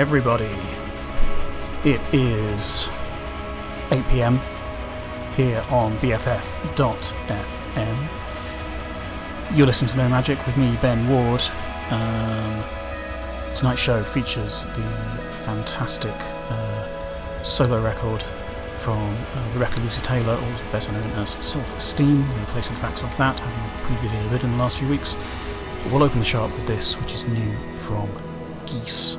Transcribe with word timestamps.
Everybody. 0.00 0.48
It 1.84 2.00
is 2.10 2.88
8 3.90 4.02
pm 4.08 4.40
here 5.36 5.62
on 5.68 5.98
BFF.fm. 5.98 6.48
You're 9.54 9.66
listening 9.66 9.90
to 9.90 9.98
No 9.98 10.08
Magic 10.08 10.46
with 10.46 10.56
me, 10.56 10.78
Ben 10.80 11.06
Ward. 11.06 11.42
Um, 11.90 12.64
tonight's 13.54 13.82
show 13.82 14.02
features 14.02 14.64
the 14.74 14.88
fantastic 15.44 16.16
uh, 16.48 17.42
solo 17.42 17.82
record 17.82 18.22
from 18.78 19.14
uh, 19.14 19.50
Rebecca 19.52 19.80
Lucy 19.80 20.00
Taylor, 20.00 20.32
or 20.32 20.72
better 20.72 20.92
known 20.92 21.10
as 21.18 21.32
Self 21.44 21.76
Esteem, 21.76 22.26
We're 22.26 22.40
replacing 22.40 22.76
tracks 22.76 23.02
off 23.02 23.14
that, 23.18 23.38
having 23.38 23.98
previewed 23.98 24.18
it 24.18 24.26
a 24.28 24.30
bit 24.30 24.44
in 24.44 24.52
the 24.52 24.56
last 24.56 24.78
few 24.78 24.88
weeks. 24.88 25.18
We'll 25.90 26.02
open 26.02 26.20
the 26.20 26.24
show 26.24 26.44
up 26.44 26.52
with 26.52 26.66
this, 26.66 26.98
which 26.98 27.12
is 27.12 27.26
new 27.26 27.54
from 27.80 28.08
Geese. 28.64 29.18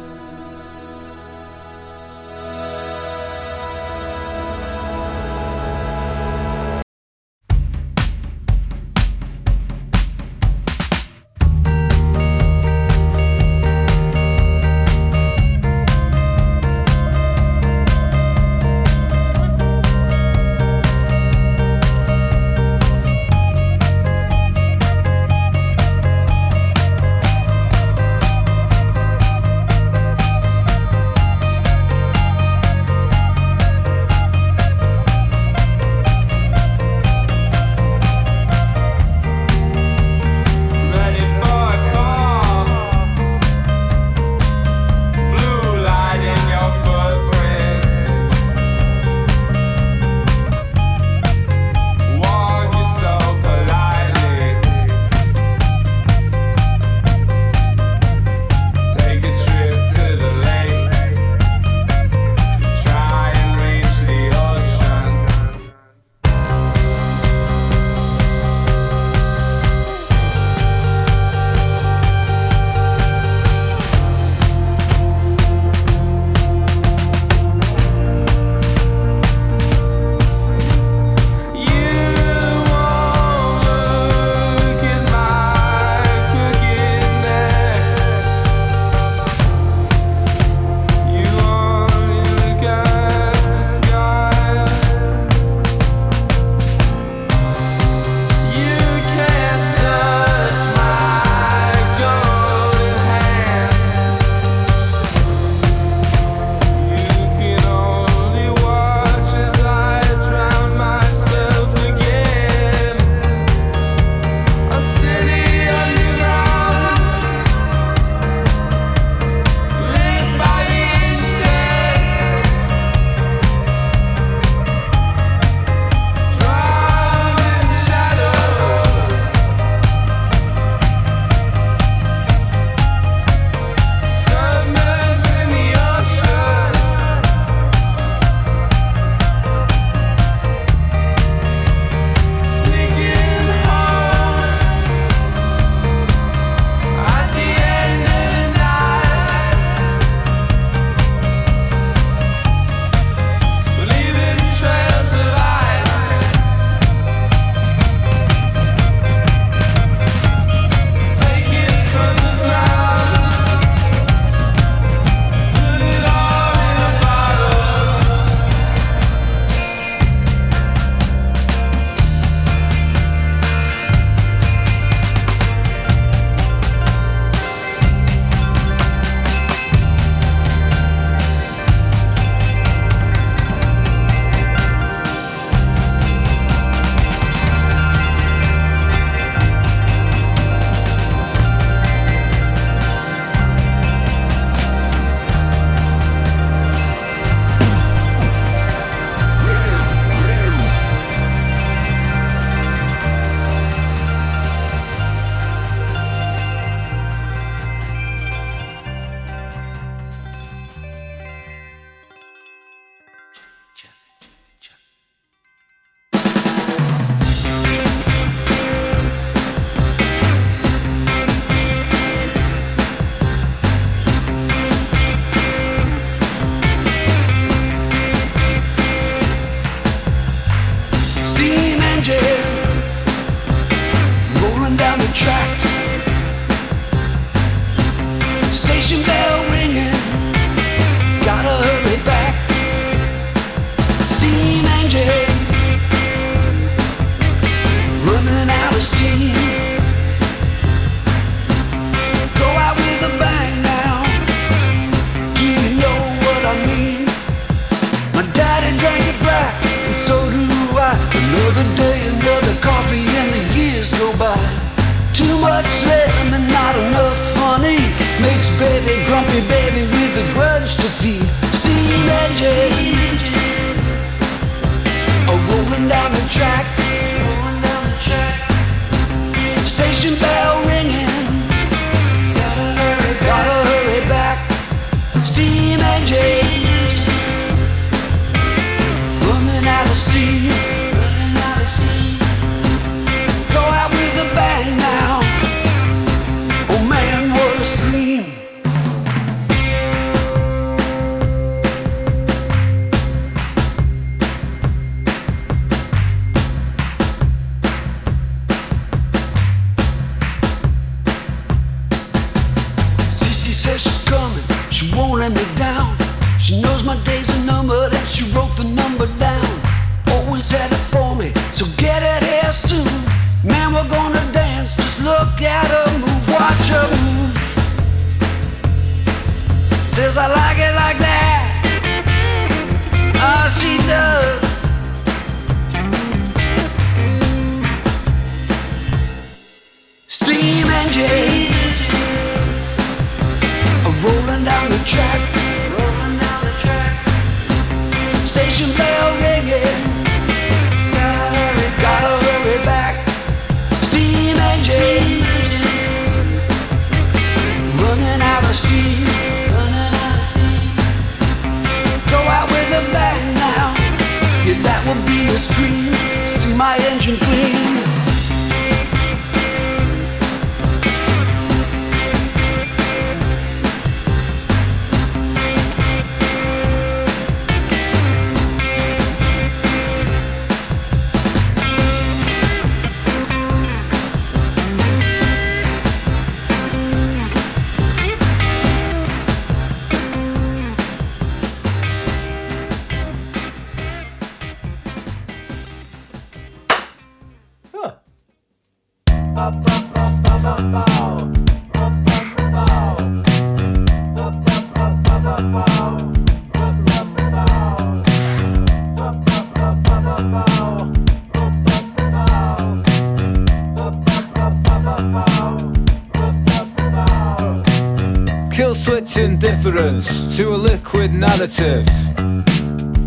Indifference 419.63 420.35
to 420.37 420.55
a 420.55 420.57
liquid 420.57 421.13
narrative. 421.13 421.87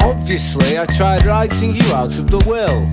Obviously, 0.03 0.79
I 0.79 0.87
tried 0.97 1.25
writing 1.27 1.75
you 1.75 1.85
out 1.93 2.17
of 2.17 2.31
the 2.31 2.39
will. 2.47 2.87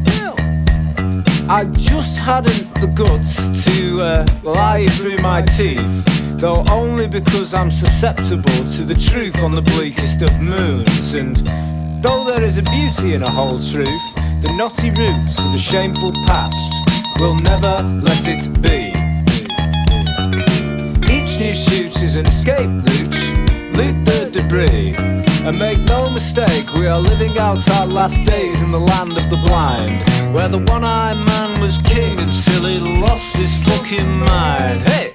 I 1.49 1.65
just 1.73 2.17
hadn't 2.17 2.73
the 2.75 2.87
guts 2.87 3.35
to 3.65 3.97
uh, 3.99 4.27
lie 4.43 4.87
through 4.87 5.17
my 5.17 5.43
teeth, 5.43 6.37
though 6.39 6.63
only 6.71 7.07
because 7.07 7.53
I'm 7.53 7.69
susceptible 7.69 8.63
to 8.77 8.83
the 8.83 8.95
truth 8.95 9.43
on 9.43 9.53
the 9.53 9.61
bleakest 9.61 10.23
of 10.23 10.41
moons. 10.41 11.13
And 11.13 11.37
though 12.01 12.23
there 12.25 12.43
is 12.43 12.57
a 12.57 12.63
beauty 12.63 13.13
in 13.13 13.21
a 13.21 13.29
whole 13.29 13.59
truth, 13.59 14.07
the 14.41 14.51
knotty 14.57 14.89
roots 14.89 15.37
of 15.43 15.53
a 15.53 15.59
shameful 15.59 16.13
past 16.25 16.73
will 17.19 17.35
never 17.35 17.77
let 18.01 18.23
it 18.25 18.41
be. 18.61 18.89
Each 21.13 21.39
new 21.39 21.53
shoot 21.53 22.01
is 22.01 22.15
an 22.15 22.25
escape 22.25 22.67
route. 22.67 23.30
Loot 23.81 24.05
the 24.05 24.29
debris. 24.31 24.95
And 25.43 25.57
make 25.57 25.79
no 25.79 26.07
mistake, 26.07 26.71
we 26.75 26.85
are 26.85 26.99
living 26.99 27.39
out 27.39 27.67
our 27.71 27.87
last 27.87 28.15
days 28.29 28.61
in 28.61 28.71
the 28.71 28.79
land 28.79 29.17
of 29.17 29.27
the 29.31 29.37
blind. 29.37 30.07
Where 30.35 30.47
the 30.47 30.59
one 30.59 30.83
eyed 30.83 31.17
man 31.17 31.59
was 31.59 31.79
king 31.79 32.19
until 32.19 32.65
he 32.65 32.77
lost 32.77 33.35
his 33.35 33.51
fucking 33.65 34.19
mind. 34.19 34.81
Hey! 34.83 35.10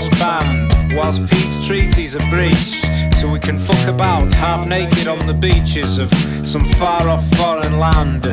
House. 0.00 0.46
Whilst 0.92 1.28
peace 1.28 1.66
treaties 1.66 2.16
are 2.16 2.30
breached, 2.30 2.84
so 3.14 3.28
we 3.30 3.38
can 3.38 3.58
fuck 3.58 3.94
about 3.94 4.32
half 4.34 4.66
naked 4.66 5.08
on 5.08 5.18
the 5.26 5.34
beaches 5.34 5.98
of 5.98 6.10
some 6.44 6.64
far 6.74 7.08
off 7.08 7.26
foreign 7.36 7.78
land. 7.78 8.26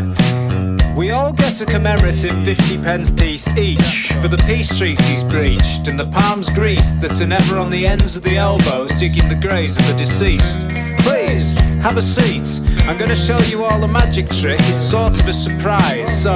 We 0.95 1.11
all 1.11 1.33
get 1.33 1.59
a 1.61 1.65
commemorative 1.65 2.43
50 2.43 2.77
pence 2.83 3.09
piece 3.09 3.47
each 3.57 4.13
for 4.21 4.27
the 4.27 4.37
peace 4.45 4.77
treaties 4.77 5.23
breached 5.23 5.87
and 5.87 5.99
the 5.99 6.05
palms 6.05 6.49
greased 6.53 7.01
that 7.01 7.19
are 7.19 7.27
never 7.27 7.57
on 7.57 7.69
the 7.69 7.87
ends 7.87 8.15
of 8.15 8.21
the 8.21 8.37
elbows 8.37 8.91
digging 8.99 9.27
the 9.27 9.35
graves 9.35 9.77
of 9.79 9.87
the 9.87 9.95
deceased. 9.97 10.69
Please, 10.99 11.57
have 11.81 11.97
a 11.97 12.01
seat. 12.01 12.61
I'm 12.87 12.97
gonna 12.97 13.15
show 13.15 13.39
you 13.39 13.63
all 13.63 13.83
a 13.83 13.87
magic 13.87 14.29
trick. 14.29 14.59
It's 14.59 14.77
sort 14.77 15.19
of 15.19 15.27
a 15.27 15.33
surprise. 15.33 16.21
So, 16.21 16.35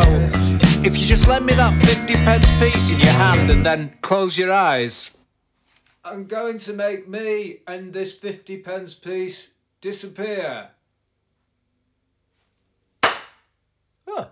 if 0.84 0.98
you 0.98 1.05
just 1.05 1.27
lend 1.27 1.46
me 1.46 1.53
that 1.53 1.74
50 1.84 2.13
pence 2.13 2.50
piece 2.60 2.89
in 2.89 3.00
your 3.00 3.13
hand 3.13 3.51
and 3.51 3.65
then 3.65 3.93
close 4.01 4.38
your 4.38 4.51
eyes. 4.51 5.16
I'm 6.09 6.23
going 6.23 6.57
to 6.59 6.71
make 6.71 7.09
me 7.09 7.57
and 7.67 7.91
this 7.91 8.13
50 8.13 8.59
pence 8.59 8.95
piece 8.95 9.49
disappear. 9.81 10.69
Huh. 14.07 14.27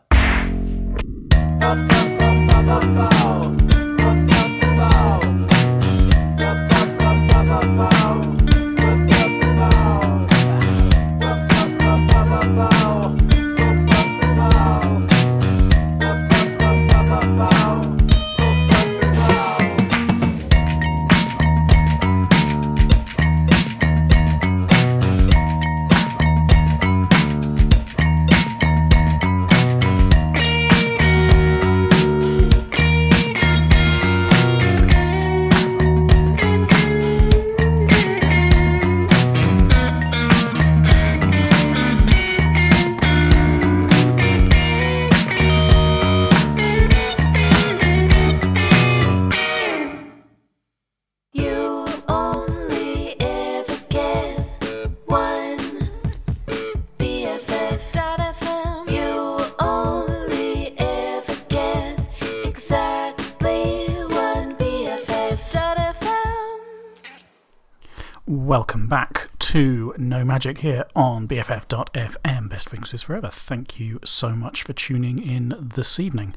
To 69.56 69.96
No 69.98 70.26
Magic 70.26 70.58
here 70.58 70.86
on 70.98 71.30
BFF.FM. 71.30 72.50
Best 72.50 72.68
Frequencies 72.68 73.04
Forever. 73.04 73.30
Thank 73.30 73.80
you 73.80 74.02
so 74.04 74.32
much 74.32 74.64
for 74.64 74.74
tuning 74.74 75.18
in 75.18 75.56
this 75.58 75.98
evening. 75.98 76.36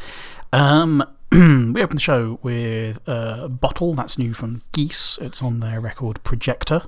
Um, 0.52 1.02
we 1.32 1.82
opened 1.82 1.96
the 1.96 2.00
show 2.00 2.38
with 2.42 3.00
uh, 3.08 3.48
Bottle, 3.48 3.94
that's 3.94 4.18
new 4.18 4.34
from 4.34 4.62
Geese. 4.70 5.18
It's 5.20 5.42
on 5.42 5.58
their 5.58 5.80
record 5.80 6.22
Projector. 6.22 6.82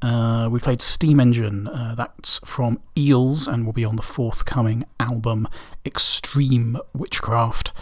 Uh, 0.00 0.48
we 0.48 0.60
played 0.60 0.80
Steam 0.80 1.18
Engine, 1.18 1.66
uh, 1.66 1.96
that's 1.96 2.38
from 2.44 2.78
Eels, 2.96 3.48
and 3.48 3.66
will 3.66 3.72
be 3.72 3.84
on 3.84 3.96
the 3.96 4.02
forthcoming 4.02 4.84
album 5.00 5.48
Extreme 5.84 6.78
Witchcraft. 6.92 7.72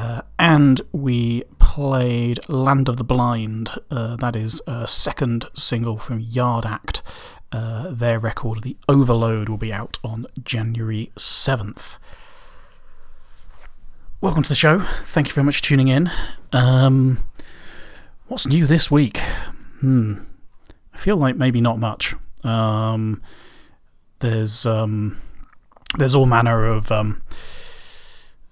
Uh, 0.00 0.22
and 0.38 0.80
we 0.92 1.42
played 1.58 2.40
Land 2.48 2.88
of 2.88 2.96
the 2.96 3.04
Blind. 3.04 3.68
Uh, 3.90 4.16
that 4.16 4.34
is 4.34 4.62
a 4.66 4.88
second 4.88 5.44
single 5.52 5.98
from 5.98 6.20
Yard 6.20 6.64
Act. 6.64 7.02
Uh, 7.52 7.90
their 7.90 8.18
record, 8.18 8.62
The 8.62 8.78
Overload, 8.88 9.50
will 9.50 9.58
be 9.58 9.74
out 9.74 9.98
on 10.02 10.26
January 10.42 11.12
7th. 11.16 11.98
Welcome 14.22 14.42
to 14.42 14.48
the 14.48 14.54
show. 14.54 14.78
Thank 15.04 15.28
you 15.28 15.34
very 15.34 15.44
much 15.44 15.56
for 15.56 15.64
tuning 15.64 15.88
in. 15.88 16.10
Um, 16.50 17.18
what's 18.26 18.46
new 18.46 18.66
this 18.66 18.90
week? 18.90 19.18
Hmm. 19.80 20.20
I 20.94 20.96
feel 20.96 21.18
like 21.18 21.36
maybe 21.36 21.60
not 21.60 21.78
much. 21.78 22.14
Um, 22.42 23.20
there's 24.20 24.64
um, 24.64 25.18
there's 25.98 26.14
all 26.14 26.24
manner 26.24 26.64
of 26.64 26.90
um, 26.90 27.20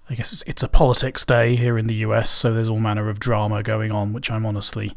I 0.09 0.15
guess 0.15 0.33
it's, 0.33 0.41
it's 0.47 0.63
a 0.63 0.67
politics 0.67 1.23
day 1.23 1.55
here 1.55 1.77
in 1.77 1.87
the 1.87 1.95
US, 1.95 2.29
so 2.29 2.53
there's 2.53 2.69
all 2.69 2.79
manner 2.79 3.09
of 3.09 3.19
drama 3.19 3.61
going 3.61 3.91
on, 3.91 4.11
which 4.11 4.31
I'm 4.31 4.45
honestly 4.45 4.95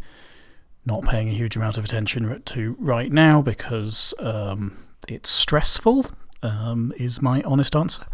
not 0.87 1.05
paying 1.05 1.29
a 1.29 1.33
huge 1.33 1.55
amount 1.57 1.79
of 1.79 1.85
attention 1.85 2.43
to 2.43 2.77
right 2.79 3.13
now 3.13 3.43
because 3.43 4.15
um, 4.19 4.77
it's 5.09 5.31
stressful. 5.31 6.07
Um, 6.45 6.93
is 6.97 7.23
my 7.23 7.41
honest 7.43 7.77
answer. 7.77 8.05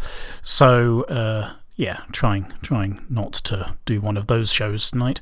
So 0.43 1.01
uh, 1.05 1.53
yeah, 1.77 2.01
trying 2.11 2.53
trying 2.61 3.03
not 3.09 3.33
to 3.33 3.73
do 3.85 4.01
one 4.01 4.17
of 4.17 4.27
those 4.27 4.51
shows 4.51 4.91
tonight. 4.91 5.21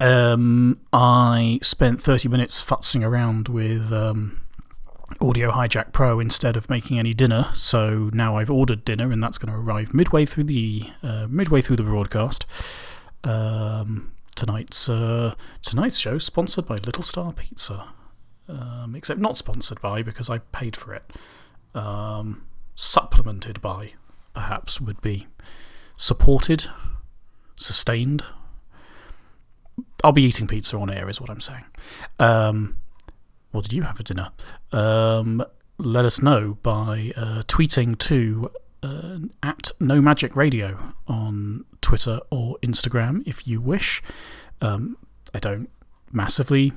Um, 0.00 0.80
I 0.92 1.58
spent 1.62 2.00
30 2.00 2.28
minutes 2.28 2.64
futzing 2.64 3.04
around 3.04 3.48
with 3.48 3.92
um, 3.92 4.41
Audio 5.22 5.52
Hijack 5.52 5.92
Pro 5.92 6.18
instead 6.18 6.56
of 6.56 6.68
making 6.68 6.98
any 6.98 7.14
dinner. 7.14 7.48
So 7.52 8.10
now 8.12 8.36
I've 8.36 8.50
ordered 8.50 8.84
dinner, 8.84 9.12
and 9.12 9.22
that's 9.22 9.38
going 9.38 9.52
to 9.52 9.58
arrive 9.58 9.94
midway 9.94 10.26
through 10.26 10.44
the 10.44 10.90
uh, 11.02 11.28
midway 11.30 11.60
through 11.60 11.76
the 11.76 11.84
broadcast. 11.84 12.44
Um, 13.22 14.12
tonight's 14.34 14.88
uh, 14.88 15.34
tonight's 15.62 15.98
show 15.98 16.18
sponsored 16.18 16.66
by 16.66 16.74
Little 16.76 17.04
Star 17.04 17.32
Pizza, 17.32 17.88
um, 18.48 18.94
except 18.96 19.20
not 19.20 19.36
sponsored 19.36 19.80
by 19.80 20.02
because 20.02 20.28
I 20.28 20.38
paid 20.38 20.74
for 20.74 20.92
it. 20.92 21.04
Um, 21.72 22.44
supplemented 22.74 23.62
by, 23.62 23.92
perhaps, 24.34 24.80
would 24.80 25.00
be 25.00 25.28
supported, 25.96 26.66
sustained. 27.54 28.24
I'll 30.02 30.12
be 30.12 30.24
eating 30.24 30.48
pizza 30.48 30.76
on 30.76 30.90
air, 30.90 31.08
is 31.08 31.20
what 31.20 31.30
I'm 31.30 31.40
saying. 31.40 31.64
Um, 32.18 32.76
what 33.52 33.64
did 33.64 33.72
you 33.72 33.82
have 33.82 33.96
for 33.96 34.02
dinner? 34.02 34.30
Um, 34.72 35.44
let 35.78 36.04
us 36.04 36.22
know 36.22 36.58
by 36.62 37.12
uh, 37.16 37.42
tweeting 37.46 37.98
to 37.98 38.50
uh, 38.82 39.18
at 39.42 39.70
No 39.78 40.00
Magic 40.00 40.34
Radio 40.34 40.94
on 41.06 41.64
Twitter 41.80 42.20
or 42.30 42.58
Instagram 42.62 43.22
if 43.26 43.46
you 43.46 43.60
wish. 43.60 44.02
Um, 44.60 44.96
I 45.34 45.38
don't 45.38 45.70
massively. 46.10 46.72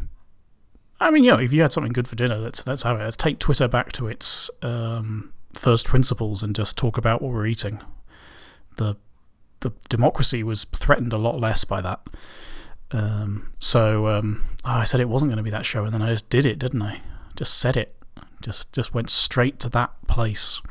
I 1.00 1.12
mean, 1.12 1.24
you 1.24 1.32
know, 1.32 1.40
if 1.40 1.52
you 1.52 1.62
had 1.62 1.74
something 1.74 1.94
good 1.94 2.08
for 2.08 2.16
dinner, 2.16 2.38
let's 2.38 2.66
let's 2.66 2.84
have 2.84 3.00
it. 3.00 3.04
Let's 3.04 3.18
take 3.18 3.40
Twitter 3.40 3.68
back 3.68 3.92
to 3.94 4.08
its 4.08 4.50
um, 4.62 5.34
first 5.54 5.86
principles 5.86 6.42
and 6.44 6.56
just 6.56 6.78
talk 6.78 6.98
about 6.98 7.22
what 7.22 7.32
we're 7.34 7.48
eating. 7.48 7.82
The 8.78 8.96
the 9.62 9.74
democracy 9.90 10.44
was 10.44 10.66
threatened 10.66 11.14
a 11.14 11.18
lot 11.18 11.40
less 11.40 11.64
by 11.64 11.82
that. 11.82 12.08
Um, 12.92 13.52
so 13.60 14.08
um, 14.08 14.44
oh, 14.64 14.72
I 14.72 14.84
said 14.84 15.00
it 15.00 15.10
wasn't 15.10 15.30
going 15.32 15.38
to 15.38 15.44
be 15.44 15.50
that 15.50 15.66
show, 15.66 15.84
and 15.84 15.94
then 15.94 16.02
I 16.02 16.10
just 16.12 16.30
did 16.30 16.46
it, 16.46 16.60
didn't 16.60 16.82
I? 16.82 17.02
Just 17.36 17.58
said 17.60 17.78
it. 17.78 17.96
Just 18.42 18.72
just 18.72 18.94
went 18.94 19.10
straight 19.10 19.60
to 19.62 19.70
that 19.70 19.92
place. 20.08 20.62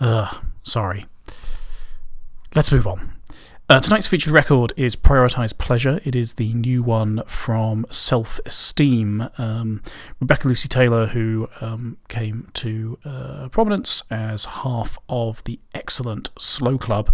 Ugh, 0.00 0.36
sorry. 0.62 1.06
Let's 2.54 2.72
move 2.72 2.86
on. 2.86 3.12
Uh, 3.68 3.80
tonight's 3.80 4.06
featured 4.06 4.32
record 4.32 4.72
is 4.76 4.94
Prioritize 4.94 5.56
Pleasure. 5.56 6.00
It 6.04 6.14
is 6.14 6.34
the 6.34 6.54
new 6.54 6.84
one 6.84 7.22
from 7.26 7.84
Self 7.90 8.38
Esteem. 8.46 9.28
Um, 9.38 9.82
Rebecca 10.20 10.46
Lucy 10.46 10.68
Taylor, 10.68 11.06
who 11.06 11.48
um, 11.60 11.96
came 12.08 12.48
to 12.54 12.96
uh, 13.04 13.48
prominence 13.48 14.04
as 14.08 14.44
half 14.44 14.98
of 15.08 15.42
the 15.44 15.58
excellent 15.74 16.30
Slow 16.38 16.78
Club, 16.78 17.12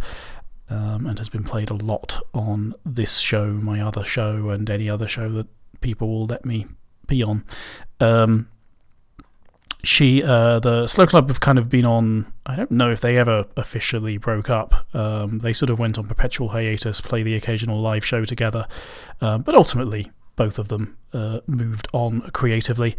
um, 0.72 1.06
and 1.06 1.18
has 1.18 1.28
been 1.28 1.44
played 1.44 1.70
a 1.70 1.74
lot 1.74 2.18
on 2.32 2.74
this 2.84 3.18
show, 3.18 3.46
my 3.46 3.80
other 3.80 4.02
show, 4.02 4.48
and 4.48 4.68
any 4.70 4.88
other 4.88 5.06
show 5.06 5.28
that 5.28 5.46
people 5.80 6.08
will 6.08 6.26
let 6.26 6.46
me 6.46 6.66
be 7.06 7.22
on. 7.22 7.44
Um, 8.00 8.48
she, 9.84 10.22
uh, 10.22 10.60
the 10.60 10.86
Slow 10.86 11.06
Club 11.06 11.28
have 11.28 11.40
kind 11.40 11.58
of 11.58 11.68
been 11.68 11.84
on. 11.84 12.32
I 12.46 12.56
don't 12.56 12.70
know 12.70 12.90
if 12.90 13.00
they 13.00 13.18
ever 13.18 13.46
officially 13.56 14.16
broke 14.16 14.48
up. 14.48 14.86
Um, 14.94 15.40
they 15.40 15.52
sort 15.52 15.70
of 15.70 15.78
went 15.78 15.98
on 15.98 16.06
perpetual 16.06 16.50
hiatus, 16.50 17.00
play 17.00 17.22
the 17.22 17.34
occasional 17.34 17.80
live 17.80 18.04
show 18.04 18.24
together, 18.24 18.66
um, 19.20 19.42
but 19.42 19.54
ultimately 19.54 20.10
both 20.36 20.58
of 20.58 20.68
them 20.68 20.96
uh, 21.12 21.40
moved 21.46 21.88
on 21.92 22.22
creatively. 22.32 22.96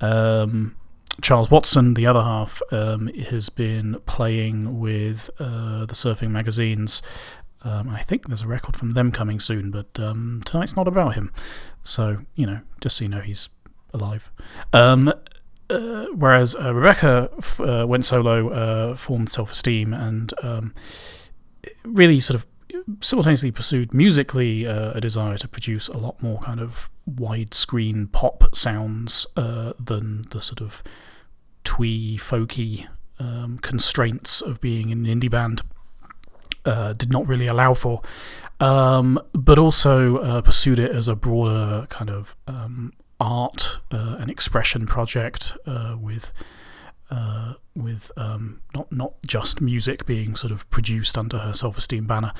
Um, 0.00 0.76
Charles 1.22 1.50
Watson, 1.50 1.94
the 1.94 2.06
other 2.06 2.22
half, 2.22 2.60
um, 2.70 3.08
has 3.08 3.48
been 3.48 4.00
playing 4.06 4.78
with 4.78 5.30
uh, 5.38 5.86
the 5.86 5.94
surfing 5.94 6.30
magazines. 6.30 7.02
Um, 7.62 7.88
I 7.88 8.02
think 8.02 8.28
there's 8.28 8.42
a 8.42 8.48
record 8.48 8.76
from 8.76 8.92
them 8.92 9.10
coming 9.10 9.40
soon, 9.40 9.70
but 9.70 9.98
um, 9.98 10.42
tonight's 10.44 10.76
not 10.76 10.86
about 10.86 11.14
him. 11.14 11.32
So, 11.82 12.18
you 12.34 12.46
know, 12.46 12.60
just 12.80 12.96
so 12.96 13.04
you 13.04 13.08
know, 13.08 13.20
he's 13.20 13.48
alive. 13.92 14.30
Um, 14.72 15.12
uh, 15.68 16.06
whereas 16.14 16.54
uh, 16.54 16.72
Rebecca 16.74 17.30
f- 17.38 17.60
uh, 17.60 17.86
went 17.88 18.04
solo, 18.04 18.50
uh, 18.50 18.94
formed 18.94 19.30
Self 19.30 19.52
Esteem, 19.52 19.92
and 19.92 20.32
um, 20.42 20.74
really 21.84 22.20
sort 22.20 22.36
of 22.36 22.46
simultaneously 23.00 23.50
pursued 23.50 23.92
musically 23.92 24.66
uh, 24.66 24.92
a 24.92 25.00
desire 25.00 25.36
to 25.36 25.48
produce 25.48 25.88
a 25.88 25.98
lot 25.98 26.22
more 26.22 26.38
kind 26.40 26.60
of 26.60 26.88
widescreen 27.10 28.10
pop 28.12 28.54
sounds 28.54 29.26
uh, 29.36 29.72
than 29.78 30.22
the 30.30 30.40
sort 30.40 30.60
of 30.60 30.82
twee, 31.64 32.16
folky 32.16 32.86
um, 33.18 33.58
constraints 33.58 34.40
of 34.40 34.60
being 34.60 34.92
an 34.92 35.04
indie 35.04 35.30
band 35.30 35.62
uh, 36.64 36.92
did 36.92 37.10
not 37.10 37.26
really 37.26 37.46
allow 37.46 37.74
for, 37.74 38.02
um, 38.60 39.20
but 39.32 39.58
also 39.58 40.18
uh, 40.18 40.42
pursued 40.42 40.78
it 40.78 40.90
as 40.90 41.08
a 41.08 41.14
broader 41.14 41.86
kind 41.88 42.10
of 42.10 42.36
um, 42.46 42.92
art 43.20 43.80
uh, 43.90 44.16
and 44.18 44.30
expression 44.30 44.86
project 44.86 45.56
uh, 45.66 45.96
with. 45.98 46.32
Uh, 47.10 47.54
with 47.74 48.10
um, 48.16 48.60
not 48.74 48.90
not 48.90 49.14
just 49.24 49.60
music 49.60 50.06
being 50.06 50.34
sort 50.34 50.52
of 50.52 50.68
produced 50.70 51.16
under 51.16 51.38
her 51.38 51.52
self 51.52 51.78
esteem 51.78 52.06
banner, 52.06 52.32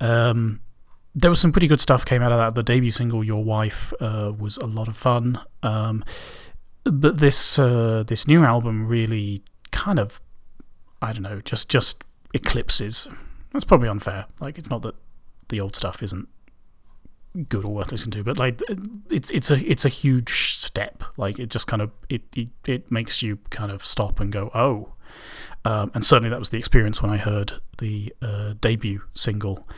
um, 0.00 0.60
there 1.14 1.30
was 1.30 1.40
some 1.40 1.52
pretty 1.52 1.68
good 1.68 1.80
stuff 1.80 2.04
came 2.04 2.22
out 2.22 2.32
of 2.32 2.38
that. 2.38 2.54
The 2.54 2.62
debut 2.62 2.90
single, 2.90 3.22
"Your 3.22 3.44
Wife," 3.44 3.92
uh, 4.00 4.32
was 4.36 4.56
a 4.56 4.66
lot 4.66 4.88
of 4.88 4.96
fun. 4.96 5.40
Um, 5.62 6.04
but 6.84 7.18
this 7.18 7.58
uh, 7.58 8.02
this 8.06 8.26
new 8.26 8.42
album 8.44 8.86
really 8.86 9.42
kind 9.70 9.98
of 9.98 10.20
I 11.00 11.12
don't 11.12 11.22
know 11.22 11.40
just 11.40 11.68
just 11.68 12.04
eclipses. 12.34 13.06
That's 13.52 13.64
probably 13.64 13.88
unfair. 13.88 14.26
Like 14.40 14.58
it's 14.58 14.70
not 14.70 14.82
that 14.82 14.94
the 15.48 15.60
old 15.60 15.76
stuff 15.76 16.02
isn't 16.02 16.28
good 17.48 17.64
or 17.64 17.72
worth 17.72 17.92
listening 17.92 18.12
to, 18.12 18.24
but 18.24 18.38
like 18.38 18.60
it's 19.10 19.30
it's 19.30 19.50
a 19.50 19.70
it's 19.70 19.84
a 19.84 19.88
huge 19.88 20.56
step. 20.56 21.04
Like 21.16 21.38
it 21.38 21.50
just 21.50 21.66
kind 21.66 21.82
of 21.82 21.90
it 22.08 22.22
it, 22.36 22.50
it 22.66 22.90
makes 22.90 23.22
you 23.22 23.38
kind 23.50 23.70
of 23.70 23.84
stop 23.84 24.20
and 24.20 24.32
go 24.32 24.50
oh. 24.54 24.94
Um, 25.64 25.90
and 25.92 26.04
certainly 26.04 26.30
that 26.30 26.38
was 26.38 26.50
the 26.50 26.58
experience 26.58 27.02
when 27.02 27.10
I 27.10 27.16
heard 27.16 27.54
the 27.78 28.14
uh, 28.22 28.54
debut 28.60 29.02
single. 29.14 29.68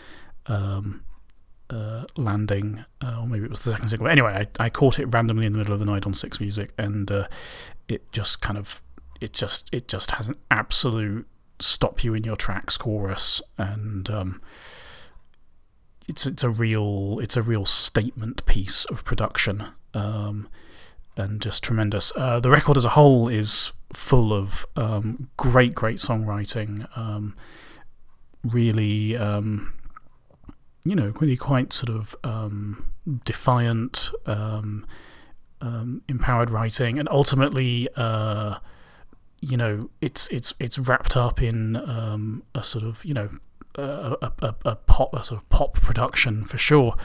Um, 0.46 1.04
uh, 1.70 2.04
landing, 2.16 2.84
uh, 3.00 3.20
or 3.20 3.26
maybe 3.28 3.44
it 3.44 3.50
was 3.50 3.60
the 3.60 3.70
second 3.70 3.88
single. 3.88 4.08
Anyway, 4.08 4.32
I, 4.32 4.64
I 4.64 4.70
caught 4.70 4.98
it 4.98 5.06
randomly 5.06 5.46
in 5.46 5.52
the 5.52 5.58
middle 5.58 5.72
of 5.72 5.78
the 5.78 5.86
night 5.86 6.04
on 6.04 6.14
Six 6.14 6.40
Music, 6.40 6.72
and 6.76 7.10
uh, 7.10 7.28
it 7.88 8.10
just 8.12 8.40
kind 8.40 8.58
of, 8.58 8.82
it 9.20 9.32
just, 9.32 9.68
it 9.72 9.86
just 9.86 10.10
has 10.12 10.28
an 10.28 10.36
absolute 10.50 11.28
stop 11.60 12.02
you 12.02 12.14
in 12.14 12.24
your 12.24 12.36
tracks 12.36 12.76
chorus, 12.76 13.40
and 13.56 14.10
um, 14.10 14.40
it's 16.10 16.26
it's 16.26 16.42
a 16.42 16.50
real, 16.50 17.20
it's 17.22 17.36
a 17.36 17.42
real 17.42 17.64
statement 17.64 18.44
piece 18.44 18.84
of 18.86 19.04
production, 19.04 19.64
um, 19.94 20.48
and 21.16 21.40
just 21.40 21.62
tremendous. 21.62 22.12
Uh, 22.16 22.40
the 22.40 22.50
record 22.50 22.76
as 22.76 22.84
a 22.84 22.90
whole 22.90 23.28
is 23.28 23.72
full 23.92 24.32
of 24.32 24.66
um, 24.76 25.30
great, 25.36 25.74
great 25.74 25.98
songwriting. 25.98 26.86
Um, 26.98 27.36
really. 28.44 29.16
Um, 29.16 29.74
you 30.82 30.94
know, 30.94 31.12
really 31.20 31.36
quite 31.36 31.74
sort 31.74 31.94
of 31.94 32.16
um, 32.24 32.86
defiant, 33.26 34.10
um, 34.24 34.86
empowered 36.08 36.48
writing, 36.48 36.98
and 36.98 37.06
ultimately, 37.10 37.86
uh, 37.96 38.54
you 39.42 39.58
know, 39.58 39.90
it's 40.00 40.26
it's 40.28 40.54
it's 40.58 40.78
wrapped 40.78 41.18
up 41.18 41.42
in 41.42 41.76
a 41.76 42.62
sort 42.62 42.84
of 42.86 43.04
you 43.04 43.12
know 43.12 43.28
a, 43.80 44.32
a, 44.42 44.54
a, 44.64 44.76
pop 44.76 45.14
a 45.14 45.24
sort 45.24 45.40
of 45.40 45.48
pop 45.48 45.74
production 45.74 46.44
for 46.44 46.58
sure, 46.58 46.96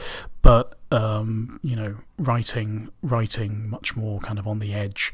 but 0.41 0.77
um, 0.91 1.59
you 1.63 1.75
know, 1.75 1.97
writing 2.17 2.89
writing 3.01 3.69
much 3.69 3.95
more 3.95 4.19
kind 4.19 4.39
of 4.39 4.47
on 4.47 4.59
the 4.59 4.73
edge 4.73 5.13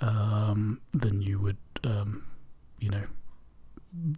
um, 0.00 0.80
than 0.92 1.22
you 1.22 1.38
would 1.38 1.58
um, 1.84 2.24
you 2.78 2.90
know 2.90 3.04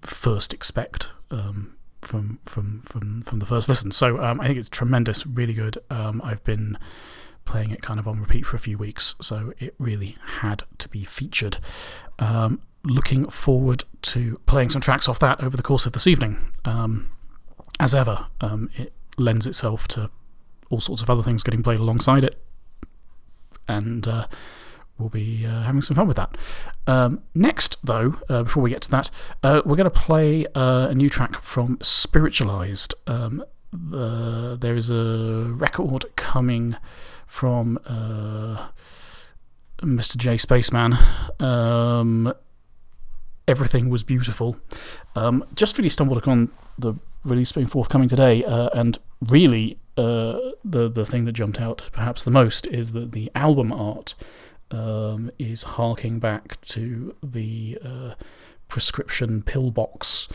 first 0.02 0.52
expect 0.52 1.10
um, 1.30 1.76
from 2.00 2.38
from 2.44 2.80
from 2.82 3.22
from 3.22 3.38
the 3.38 3.46
first 3.46 3.68
listen. 3.68 3.90
So 3.90 4.20
um, 4.20 4.40
I 4.40 4.46
think 4.46 4.58
it's 4.58 4.68
tremendous, 4.68 5.26
really 5.26 5.54
good. 5.54 5.78
Um, 5.90 6.20
I've 6.24 6.44
been 6.44 6.78
playing 7.44 7.70
it 7.70 7.82
kind 7.82 7.98
of 7.98 8.06
on 8.06 8.20
repeat 8.20 8.46
for 8.46 8.56
a 8.56 8.60
few 8.60 8.78
weeks, 8.78 9.14
so 9.20 9.52
it 9.58 9.74
really 9.78 10.16
had 10.38 10.62
to 10.78 10.88
be 10.88 11.04
featured. 11.04 11.58
Um, 12.18 12.62
looking 12.82 13.28
forward 13.28 13.84
to 14.02 14.36
playing 14.46 14.70
some 14.70 14.80
tracks 14.80 15.08
off 15.08 15.18
that 15.18 15.42
over 15.42 15.56
the 15.56 15.62
course 15.62 15.86
of 15.86 15.92
this 15.92 16.06
evening. 16.06 16.38
Um, 16.64 17.10
as 17.78 17.94
ever, 17.94 18.26
um, 18.40 18.70
it 18.74 18.92
lends 19.16 19.46
itself 19.46 19.88
to 19.88 20.10
all 20.70 20.80
sorts 20.80 21.02
of 21.02 21.10
other 21.10 21.22
things 21.22 21.42
getting 21.42 21.62
played 21.62 21.80
alongside 21.80 22.24
it, 22.24 22.42
and 23.68 24.06
uh, 24.06 24.26
we'll 24.98 25.08
be 25.08 25.46
uh, 25.46 25.62
having 25.62 25.82
some 25.82 25.96
fun 25.96 26.06
with 26.06 26.16
that. 26.16 26.36
Um, 26.86 27.22
next, 27.34 27.84
though, 27.84 28.16
uh, 28.28 28.44
before 28.44 28.62
we 28.62 28.70
get 28.70 28.82
to 28.82 28.90
that, 28.90 29.10
uh, 29.42 29.62
we're 29.64 29.76
going 29.76 29.90
to 29.90 29.98
play 29.98 30.46
uh, 30.54 30.88
a 30.90 30.94
new 30.94 31.08
track 31.08 31.42
from 31.42 31.78
Spiritualized. 31.82 32.94
Um, 33.06 33.44
the, 33.72 34.58
there 34.60 34.74
is 34.74 34.90
a 34.90 35.52
record 35.52 36.04
coming 36.16 36.76
from 37.26 37.78
uh, 37.86 38.68
Mr. 39.78 40.16
J 40.16 40.36
Spaceman. 40.36 40.96
Everything 43.50 43.88
was 43.88 44.04
beautiful. 44.04 44.56
Um, 45.16 45.44
just 45.56 45.76
really 45.76 45.88
stumbled 45.88 46.18
upon 46.18 46.52
the 46.78 46.94
release 47.24 47.50
being 47.50 47.66
forthcoming 47.66 48.08
today, 48.08 48.44
uh, 48.44 48.68
and 48.74 48.96
really 49.20 49.76
uh, 49.96 50.38
the 50.64 50.88
the 50.88 51.04
thing 51.04 51.24
that 51.24 51.32
jumped 51.32 51.60
out 51.60 51.90
perhaps 51.92 52.22
the 52.22 52.30
most 52.30 52.68
is 52.68 52.92
that 52.92 53.10
the 53.10 53.28
album 53.34 53.72
art 53.72 54.14
um, 54.70 55.32
is 55.36 55.64
harking 55.64 56.20
back 56.20 56.64
to 56.66 57.14
the 57.24 57.76
uh, 57.84 58.14
prescription 58.68 59.42
pill 59.42 59.72
box 59.72 60.28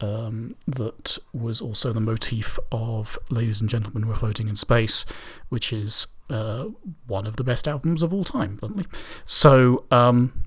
um, 0.00 0.56
that 0.66 1.18
was 1.32 1.60
also 1.60 1.92
the 1.92 2.00
motif 2.00 2.58
of 2.72 3.18
Ladies 3.28 3.60
and 3.60 3.68
Gentlemen 3.68 4.08
We're 4.08 4.14
Floating 4.14 4.48
in 4.48 4.56
Space, 4.56 5.04
which 5.50 5.70
is 5.70 6.06
uh, 6.30 6.68
one 7.06 7.26
of 7.26 7.36
the 7.36 7.44
best 7.44 7.68
albums 7.68 8.02
of 8.02 8.12
all 8.12 8.24
time, 8.24 8.56
bluntly. 8.56 8.86
So, 9.26 9.84
um, 9.90 10.44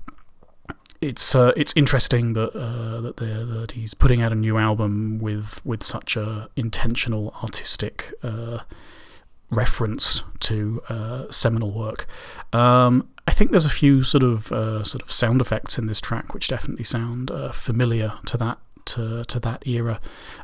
it's 1.00 1.34
uh, 1.34 1.52
it's 1.56 1.72
interesting 1.76 2.32
that 2.32 2.54
uh, 2.54 3.00
that 3.00 3.16
that 3.16 3.72
he's 3.72 3.94
putting 3.94 4.20
out 4.20 4.32
a 4.32 4.36
new 4.36 4.58
album 4.58 5.18
with 5.18 5.64
with 5.64 5.82
such 5.82 6.16
a 6.16 6.48
intentional 6.56 7.34
artistic 7.42 8.12
uh, 8.22 8.60
reference 9.50 10.24
to 10.40 10.82
uh, 10.88 11.30
seminal 11.30 11.72
work. 11.72 12.06
Um, 12.52 13.08
I 13.26 13.32
think 13.32 13.50
there's 13.50 13.66
a 13.66 13.70
few 13.70 14.02
sort 14.02 14.24
of 14.24 14.50
uh, 14.52 14.82
sort 14.82 15.02
of 15.02 15.12
sound 15.12 15.40
effects 15.40 15.78
in 15.78 15.86
this 15.86 16.00
track 16.00 16.34
which 16.34 16.48
definitely 16.48 16.84
sound 16.84 17.30
uh, 17.30 17.52
familiar 17.52 18.14
to 18.26 18.36
that 18.38 18.58
to, 18.86 19.22
to 19.24 19.38
that 19.40 19.66
era, 19.66 20.00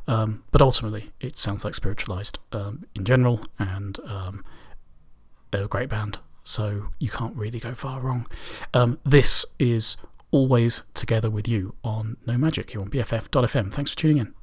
um, 0.07 0.45
but 0.53 0.61
ultimately 0.61 1.11
it 1.19 1.38
sounds 1.38 1.64
like 1.64 1.75
spiritualized 1.75 2.38
um, 2.53 2.85
in 2.95 3.05
general, 3.07 3.40
and 3.59 3.99
um, 4.07 4.45
they're 5.51 5.64
a 5.64 5.69
great 5.69 5.88
band. 5.88 6.19
So 6.43 6.88
you 6.99 7.09
can't 7.09 7.35
really 7.35 7.59
go 7.59 7.73
far 7.73 8.01
wrong. 8.01 8.27
Um, 8.75 8.99
this 9.03 9.47
is 9.59 9.97
always 10.35 10.83
together 10.94 11.31
with 11.31 11.47
you 11.47 11.77
on 11.85 12.16
No 12.27 12.37
Magic 12.37 12.70
here 12.70 12.81
on 12.81 12.90
BFF.fm. 12.90 13.73
Thanks 13.73 13.92
for 13.92 13.97
tuning 13.97 14.18
in. 14.18 14.35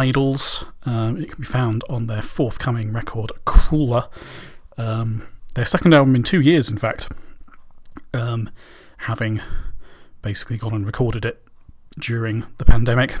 Idles. 0.00 0.64
Um, 0.86 1.18
it 1.18 1.28
can 1.28 1.40
be 1.42 1.46
found 1.46 1.84
on 1.90 2.06
their 2.06 2.22
forthcoming 2.22 2.90
record, 2.90 3.32
Crawler. 3.44 4.08
Um, 4.78 5.26
their 5.52 5.66
second 5.66 5.92
album 5.92 6.16
in 6.16 6.22
two 6.22 6.40
years, 6.40 6.70
in 6.70 6.78
fact, 6.78 7.10
um, 8.14 8.48
having 8.98 9.42
basically 10.22 10.56
gone 10.56 10.72
and 10.72 10.86
recorded 10.86 11.26
it 11.26 11.42
during 11.98 12.46
the 12.56 12.64
pandemic 12.64 13.12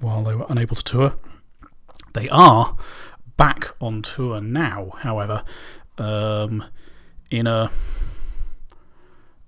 while 0.00 0.22
they 0.22 0.34
were 0.34 0.44
unable 0.50 0.76
to 0.76 0.84
tour. 0.84 1.16
They 2.12 2.28
are 2.28 2.76
back 3.38 3.74
on 3.80 4.02
tour 4.02 4.42
now, 4.42 4.90
however, 4.98 5.42
um, 5.96 6.64
in 7.30 7.46
a 7.46 7.70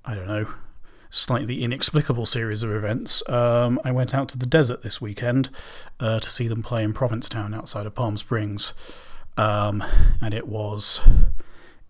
I 0.06 0.14
don't 0.14 0.26
know, 0.26 0.46
slightly 1.10 1.62
inexplicable 1.62 2.26
series 2.26 2.62
of 2.62 2.70
events. 2.70 3.22
Um, 3.28 3.80
I 3.84 3.90
went 3.90 4.14
out 4.14 4.28
to 4.30 4.38
the 4.38 4.46
desert 4.46 4.82
this 4.82 5.00
weekend 5.00 5.50
uh, 6.00 6.20
to 6.20 6.30
see 6.30 6.48
them 6.48 6.62
play 6.62 6.82
in 6.82 6.92
Pioneertown 6.92 7.54
outside 7.56 7.86
of 7.86 7.94
Palm 7.94 8.16
Springs, 8.18 8.74
um, 9.36 9.82
and 10.20 10.34
it 10.34 10.46
was 10.46 11.00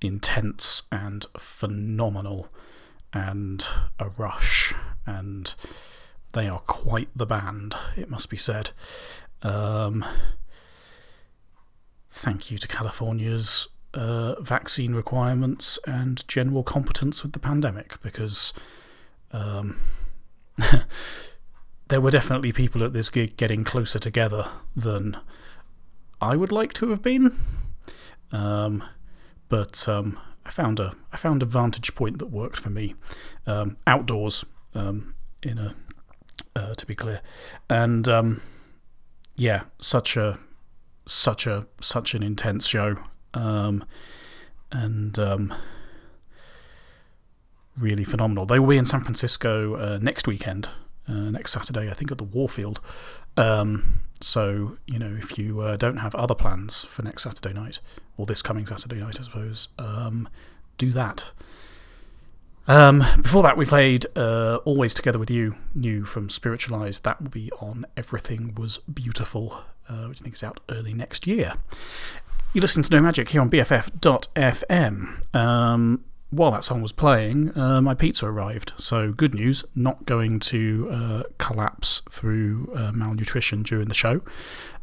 intense 0.01 0.83
and 0.93 1.27
phenomenal 1.37 2.49
and 3.13 3.67
a 3.99 4.09
rush, 4.11 4.75
and 5.07 5.55
they 6.33 6.49
are 6.49 6.61
quite 6.61 7.09
the 7.17 7.27
band, 7.27 7.75
it 7.97 8.11
must 8.11 8.31
be 8.31 8.37
said. 8.37 8.71
Um, 9.43 10.05
thank 12.11 12.51
you 12.51 12.59
to 12.59 12.69
California's 12.69 13.69
uh, 13.95 14.41
vaccine 14.41 14.95
requirements 14.95 15.79
and 15.87 16.27
general 16.29 16.63
competence 16.63 17.23
with 17.23 17.33
the 17.33 17.39
pandemic 17.39 18.01
because 18.03 18.53
um, 19.33 19.79
there 21.89 22.01
were 22.01 22.11
definitely 22.11 22.53
people 22.53 22.85
at 22.85 22.93
this 22.93 23.11
gig 23.11 23.37
getting 23.37 23.65
closer 23.65 23.99
together 23.99 24.49
than 24.77 25.17
I 26.21 26.37
would 26.37 26.53
like 26.53 26.73
to 26.75 26.91
have 26.91 27.03
been. 27.03 27.39
Um, 28.33 28.85
but 29.49 29.89
um, 29.89 30.19
I 30.45 30.51
found 30.51 30.79
a 30.81 30.95
I 31.13 31.17
found 31.17 31.43
a 31.43 31.47
vantage 31.47 31.95
point 31.95 32.19
that 32.19 32.27
worked 32.27 32.59
for 32.59 32.71
me. 32.71 32.95
Um, 33.47 33.77
outdoors 33.87 34.45
um, 34.75 35.15
in 35.43 35.59
a 35.59 35.75
uh, 36.55 36.75
to 36.75 36.87
be 36.87 36.95
clear, 36.95 37.21
and 37.71 38.09
um, 38.09 38.41
yeah, 39.37 39.65
such 39.79 40.17
a 40.17 40.39
such 41.07 41.47
a 41.47 41.67
such 41.81 42.15
an 42.15 42.23
intense 42.23 42.67
show, 42.67 42.97
um, 43.35 43.85
and 44.71 45.19
um, 45.19 45.55
really 47.79 48.05
phenomenal. 48.05 48.47
They 48.47 48.59
will 48.59 48.69
be 48.69 48.79
in 48.79 48.85
San 48.85 49.01
Francisco 49.01 49.75
uh, 49.75 49.99
next 50.01 50.27
weekend, 50.27 50.69
uh, 51.09 51.31
next 51.31 51.53
Saturday, 51.53 51.91
I 51.91 51.95
think, 51.95 52.11
at 52.11 52.19
the 52.19 52.25
Warfield. 52.25 52.81
Um, 53.37 54.01
so 54.21 54.79
you 54.87 54.99
know, 54.99 55.17
if 55.19 55.39
you 55.39 55.61
uh, 55.61 55.77
don't 55.77 55.99
have 55.99 56.15
other 56.15 56.35
plans 56.35 56.85
for 56.85 57.03
next 57.03 57.23
Saturday 57.23 57.53
night 57.53 57.81
or 58.17 58.27
this 58.27 58.43
coming 58.43 58.67
Saturday 58.67 58.97
night, 58.97 59.19
I 59.21 59.23
suppose, 59.23 59.69
um, 59.79 60.29
do 60.77 60.93
that. 60.93 61.31
Um, 62.67 63.03
before 63.23 63.43
that, 63.45 63.57
we 63.57 63.65
played 63.65 64.05
uh, 64.15 64.57
Always 64.67 64.93
Together 64.93 65.19
with 65.19 65.31
You, 65.31 65.57
new 65.75 66.05
from 66.05 66.29
Spiritualized. 66.29 67.03
That 67.05 67.21
will 67.21 67.31
be 67.31 67.51
on 67.61 67.87
Everything 67.97 68.55
Was 68.57 68.79
Beautiful, 68.93 69.63
uh, 69.89 70.05
which 70.05 70.21
I 70.21 70.25
think 70.25 70.35
is 70.35 70.43
out 70.43 70.61
early 70.69 70.93
next 70.93 71.27
year. 71.27 71.55
You 72.53 72.61
listen 72.61 72.83
to 72.83 72.95
No 72.95 73.01
Magic 73.01 73.31
here 73.31 73.41
on 73.41 73.49
BFF.fm. 73.49 75.35
Um, 75.35 76.05
while 76.31 76.51
that 76.51 76.65
song 76.65 76.83
was 76.83 76.93
playing, 76.93 77.57
uh, 77.57 77.81
my 77.81 77.95
pizza 77.95 78.27
arrived. 78.27 78.73
So, 78.77 79.13
good 79.13 79.35
news, 79.35 79.65
not 79.75 80.05
going 80.05 80.41
to 80.41 80.89
uh, 80.91 81.23
collapse 81.39 82.03
through 82.11 82.71
uh, 82.75 82.93
malnutrition 82.93 83.63
during 83.63 83.89
the 83.89 83.95
show. 83.95 84.21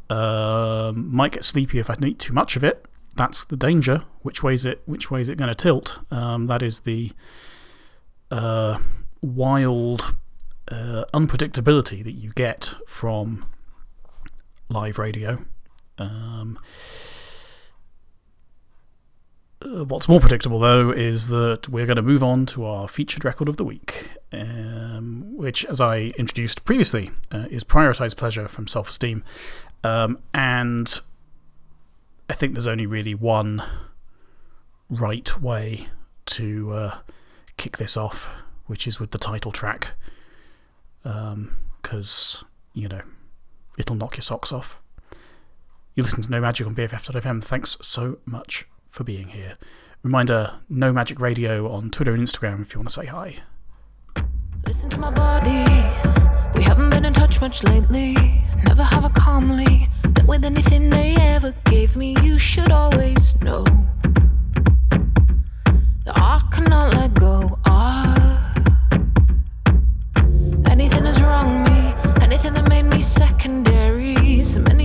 Um, 0.10 1.14
might 1.16 1.34
get 1.34 1.46
sleepy 1.46 1.80
if 1.80 1.90
I 1.90 1.96
eat 2.04 2.20
too 2.20 2.34
much 2.34 2.56
of 2.56 2.64
it. 2.64 2.86
That's 3.16 3.44
the 3.44 3.58
danger. 3.58 4.04
Which 4.22 4.44
way 4.44 4.56
is 4.56 4.66
it? 4.66 4.82
Which 4.86 5.10
way 5.12 5.22
is 5.22 5.30
it 5.30 5.38
going 5.38 5.50
to 5.50 5.56
tilt? 5.56 6.00
Um, 6.12 6.48
that 6.48 6.62
is 6.62 6.82
the 6.82 7.12
wild 9.22 10.16
unpredictability 10.70 12.04
that 12.04 12.14
you 12.14 12.32
get 12.34 12.74
from 12.88 13.46
live 14.70 14.98
radio. 14.98 15.46
Um, 15.98 16.60
what's 19.66 20.08
more 20.08 20.20
predictable, 20.20 20.60
though, 20.60 20.92
is 20.92 21.28
that 21.30 21.68
we're 21.70 21.86
going 21.86 21.96
to 21.96 22.02
move 22.02 22.24
on 22.24 22.46
to 22.48 22.66
our 22.66 22.88
featured 22.88 23.26
record 23.26 23.50
of 23.50 23.58
the 23.58 23.64
week, 23.64 24.12
um, 24.32 25.36
which, 25.36 25.66
as 25.66 25.82
I 25.82 26.14
introduced 26.18 26.66
previously, 26.66 27.12
uh, 27.32 27.48
is 27.50 27.64
Prioritize 27.64 28.16
Pleasure 28.16 28.48
from 28.48 28.68
Self 28.68 28.90
Esteem. 28.90 29.24
Um, 29.84 30.20
and 30.34 31.00
I 32.30 32.34
think 32.34 32.54
there's 32.54 32.68
only 32.68 32.86
really 32.86 33.16
one 33.16 33.64
right 34.90 35.42
way 35.42 35.88
to 36.26 36.74
uh, 36.74 36.98
kick 37.58 37.78
this 37.78 37.98
off, 37.98 38.30
which 38.68 38.88
is 38.88 39.00
with 39.00 39.12
the 39.12 39.18
title 39.18 39.52
track. 39.52 39.94
Because, 41.04 42.44
you 42.74 42.88
know, 42.88 43.02
it'll 43.78 43.96
knock 43.96 44.18
your 44.18 44.24
socks 44.24 44.52
off. 44.52 44.82
You 45.94 46.04
listen 46.04 46.24
to 46.24 46.32
No 46.32 46.42
Magic 46.42 46.66
on 46.66 46.76
BFF.fm. 46.76 47.44
Thanks 47.44 47.78
so 47.82 48.18
much 48.26 48.66
for 48.96 49.04
being 49.04 49.28
here. 49.28 49.58
Reminder 50.04 50.54
No 50.70 50.94
Magic 50.94 51.20
Radio 51.20 51.70
on 51.70 51.92
Twitter 51.92 52.14
and 52.14 52.24
Instagram 52.26 52.62
if 52.62 52.74
you 52.74 52.80
want 52.80 52.88
to 52.88 52.94
say 52.94 53.08
hi. 53.08 53.40
Listen 54.66 54.90
to 54.90 54.98
my 54.98 55.12
body. 55.12 55.66
We 56.58 56.64
haven't 56.64 56.92
been 56.92 57.04
in 57.04 57.14
touch 57.14 57.42
much 57.42 57.62
lately. 57.64 58.16
Never 58.64 58.84
have 58.84 59.14
calmly 59.14 59.90
dealt 60.14 60.28
with 60.28 60.46
anything 60.46 60.90
they 60.90 61.14
ever 61.18 61.54
gave 61.66 61.98
me. 61.98 62.16
You 62.22 62.40
should 62.40 62.72
always 62.72 63.40
know 63.42 63.66
that 66.06 66.16
I 66.16 66.42
cannot 66.54 66.94
let 66.94 67.14
go. 67.16 67.60
Anything 70.68 71.04
that's 71.04 71.20
wrong 71.20 71.64
me, 71.64 71.94
anything 72.22 72.54
that 72.54 72.70
made 72.70 72.84
me 72.84 73.02
secondary. 73.02 74.42
So 74.44 74.62
many 74.62 74.85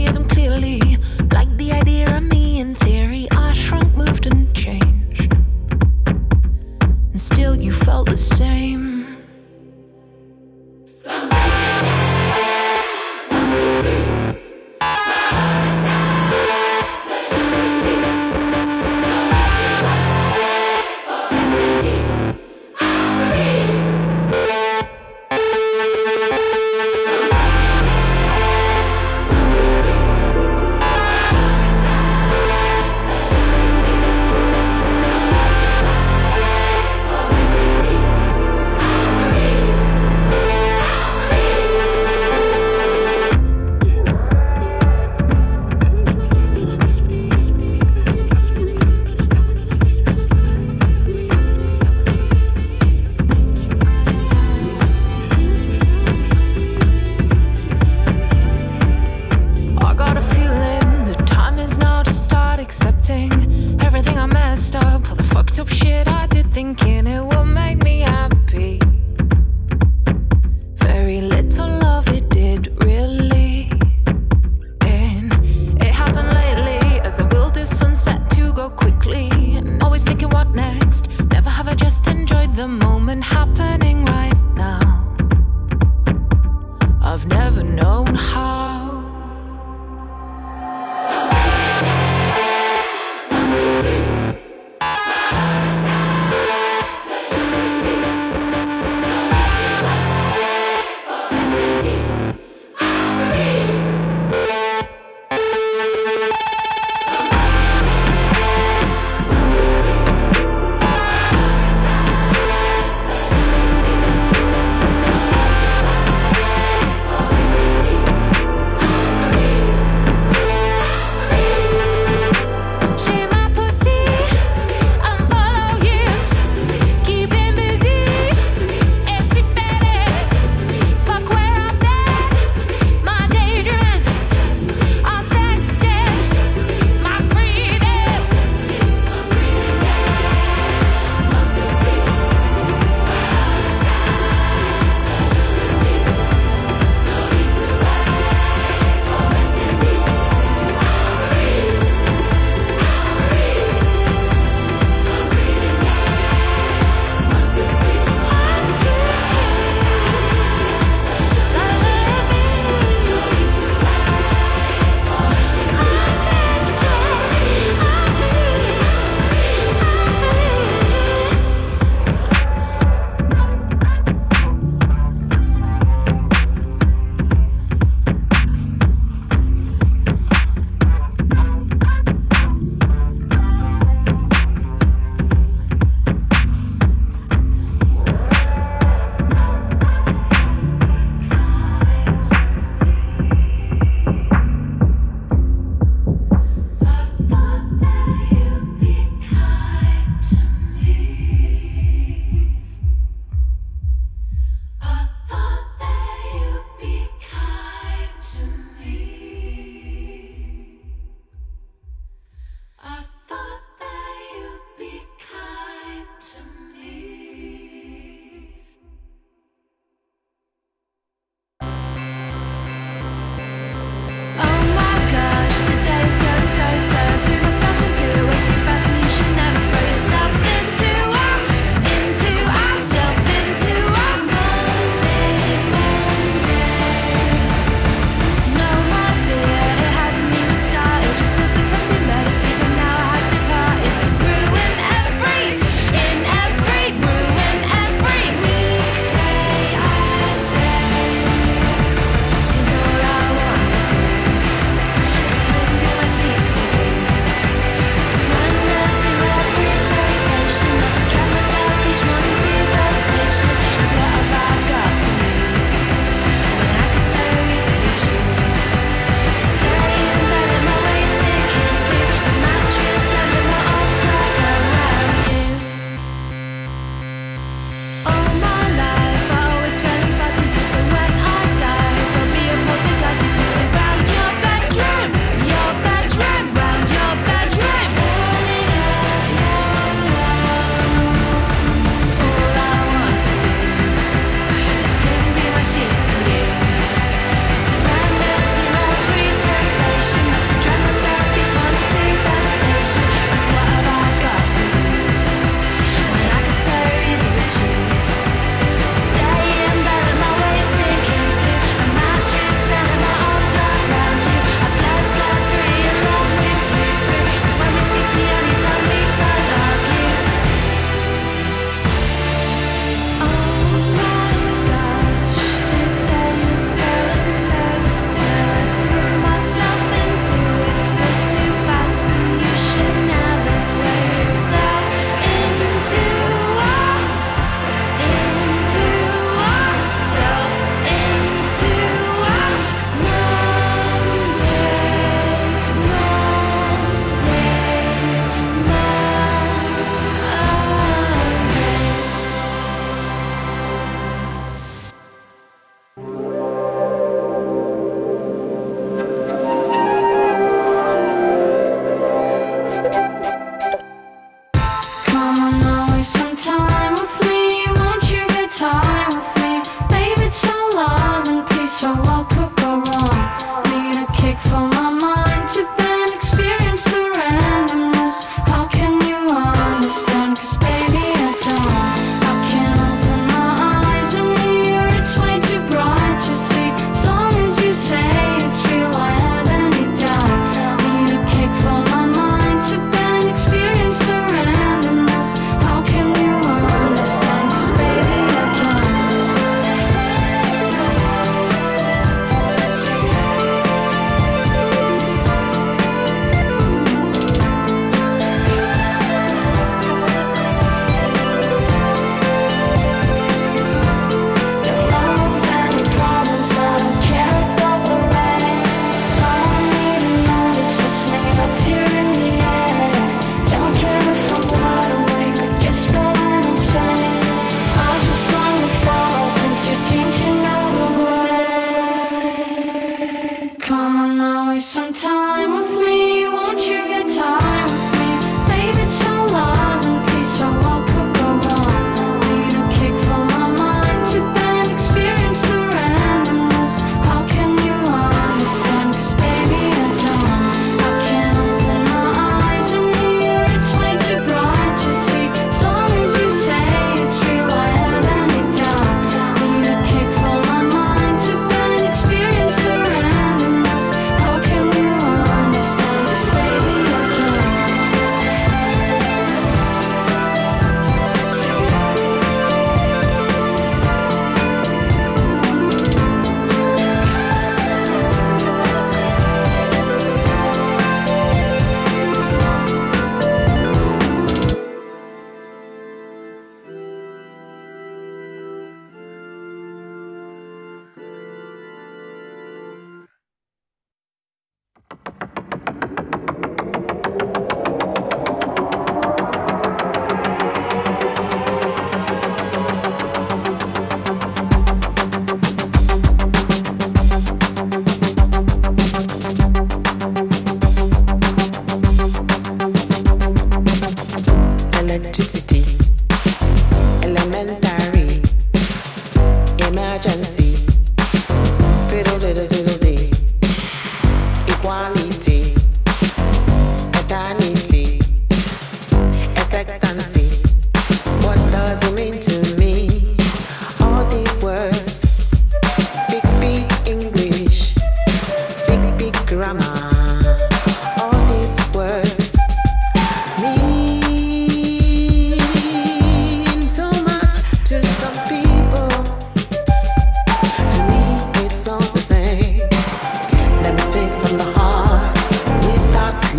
still 7.32 7.56
you 7.56 7.72
felt 7.72 8.08
the 8.10 8.16
same. 8.16 9.16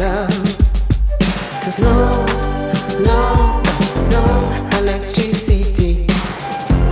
Cause 0.02 1.78
no, 1.78 2.26
no, 3.06 3.62
no 4.10 4.24
electricity. 4.80 6.08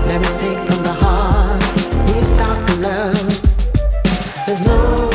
Let 0.06 0.22
me 0.22 0.28
speak 0.28 0.60
from 0.68 0.84
the 0.84 0.94
heart 0.94 1.60
without 2.06 2.60
the 2.68 2.76
love. 2.88 3.30
There's 4.46 4.62
no, 4.62 5.10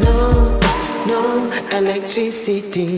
no, 0.00 0.58
no 1.06 1.78
electricity. 1.78 2.91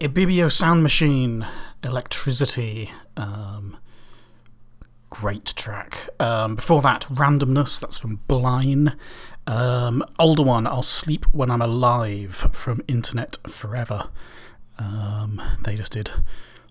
Ibibio 0.00 0.50
Sound 0.50 0.82
Machine, 0.82 1.46
Electricity. 1.84 2.90
Um, 3.18 3.76
great 5.10 5.44
track. 5.54 6.08
Um, 6.18 6.56
before 6.56 6.80
that, 6.80 7.02
Randomness, 7.10 7.78
that's 7.78 7.98
from 7.98 8.20
BLYNE. 8.26 8.96
Um, 9.46 10.02
older 10.18 10.42
one, 10.42 10.66
I'll 10.66 10.82
Sleep 10.82 11.26
When 11.32 11.50
I'm 11.50 11.60
Alive 11.60 12.34
from 12.52 12.80
Internet 12.88 13.36
Forever. 13.46 14.08
Um, 14.78 15.42
they 15.64 15.76
just 15.76 15.92
did 15.92 16.10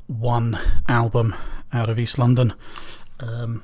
one 0.08 0.58
album 0.88 1.36
out 1.72 1.88
of 1.88 2.00
East 2.00 2.18
London, 2.18 2.56
um, 3.20 3.64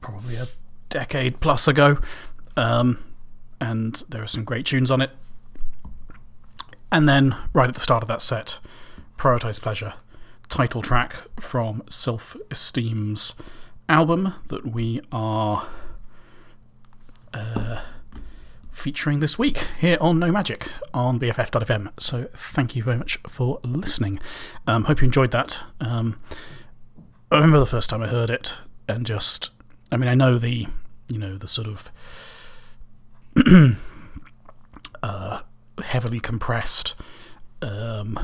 probably 0.00 0.34
a 0.34 0.48
decade 0.88 1.38
plus 1.38 1.68
ago. 1.68 1.98
Um, 2.56 2.98
and 3.60 4.02
there 4.08 4.24
are 4.24 4.26
some 4.26 4.42
great 4.42 4.66
tunes 4.66 4.90
on 4.90 5.00
it. 5.00 5.12
And 6.92 7.08
then, 7.08 7.36
right 7.52 7.68
at 7.68 7.74
the 7.74 7.80
start 7.80 8.02
of 8.02 8.08
that 8.08 8.20
set, 8.20 8.58
Prioritize 9.16 9.60
Pleasure, 9.60 9.94
title 10.48 10.82
track 10.82 11.14
from 11.38 11.82
Self 11.88 12.36
Esteem's 12.50 13.36
album 13.88 14.34
that 14.48 14.66
we 14.66 15.00
are 15.12 15.68
uh, 17.32 17.80
featuring 18.72 19.20
this 19.20 19.38
week 19.38 19.58
here 19.78 19.98
on 20.00 20.18
No 20.18 20.32
Magic 20.32 20.68
on 20.92 21.20
BFF.fm. 21.20 21.92
So, 22.00 22.24
thank 22.32 22.74
you 22.74 22.82
very 22.82 22.96
much 22.96 23.18
for 23.28 23.60
listening. 23.62 24.18
Um, 24.66 24.84
hope 24.84 25.00
you 25.00 25.06
enjoyed 25.06 25.30
that. 25.30 25.60
Um, 25.80 26.18
I 27.30 27.36
remember 27.36 27.60
the 27.60 27.66
first 27.66 27.88
time 27.88 28.02
I 28.02 28.08
heard 28.08 28.30
it 28.30 28.56
and 28.88 29.06
just, 29.06 29.52
I 29.92 29.96
mean, 29.96 30.08
I 30.08 30.14
know 30.14 30.38
the, 30.38 30.66
you 31.08 31.18
know, 31.18 31.36
the 31.36 31.46
sort 31.46 31.68
of. 31.68 31.92
uh, 35.04 35.40
heavily 35.90 36.20
compressed, 36.20 36.94
um, 37.62 38.18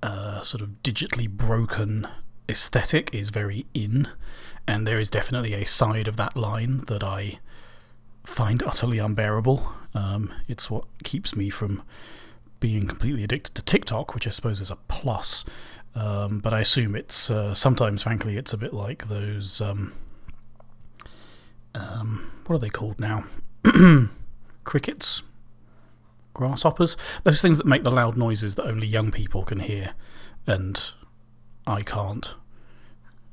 uh, 0.00 0.40
sort 0.40 0.62
of 0.62 0.68
digitally 0.84 1.28
broken 1.28 2.06
aesthetic 2.48 3.12
is 3.12 3.30
very 3.30 3.66
in, 3.74 4.08
and 4.66 4.86
there 4.86 5.00
is 5.00 5.10
definitely 5.10 5.54
a 5.54 5.66
side 5.66 6.06
of 6.06 6.16
that 6.16 6.36
line 6.36 6.82
that 6.86 7.02
I 7.02 7.40
find 8.24 8.62
utterly 8.62 8.98
unbearable. 8.98 9.72
Um, 9.92 10.32
it's 10.46 10.70
what 10.70 10.84
keeps 11.02 11.34
me 11.34 11.50
from 11.50 11.82
being 12.60 12.86
completely 12.86 13.24
addicted 13.24 13.56
to 13.56 13.62
TikTok, 13.62 14.14
which 14.14 14.28
I 14.28 14.30
suppose 14.30 14.60
is 14.60 14.70
a 14.70 14.76
plus. 14.86 15.44
Um, 15.96 16.38
but 16.38 16.54
I 16.54 16.60
assume 16.60 16.94
it's 16.94 17.28
uh, 17.28 17.54
sometimes, 17.54 18.04
frankly, 18.04 18.36
it's 18.36 18.52
a 18.52 18.56
bit 18.56 18.72
like 18.72 19.08
those. 19.08 19.60
Um, 19.60 19.92
um, 21.74 22.30
what 22.46 22.56
are 22.56 22.60
they 22.60 22.70
called 22.70 23.00
now? 23.00 23.24
Crickets? 24.64 25.22
Grasshoppers? 26.34 26.96
Those 27.24 27.42
things 27.42 27.58
that 27.58 27.66
make 27.66 27.82
the 27.82 27.90
loud 27.90 28.16
noises 28.16 28.54
that 28.56 28.66
only 28.66 28.86
young 28.86 29.10
people 29.10 29.42
can 29.42 29.60
hear, 29.60 29.94
and 30.46 30.92
I 31.66 31.82
can't 31.82 32.34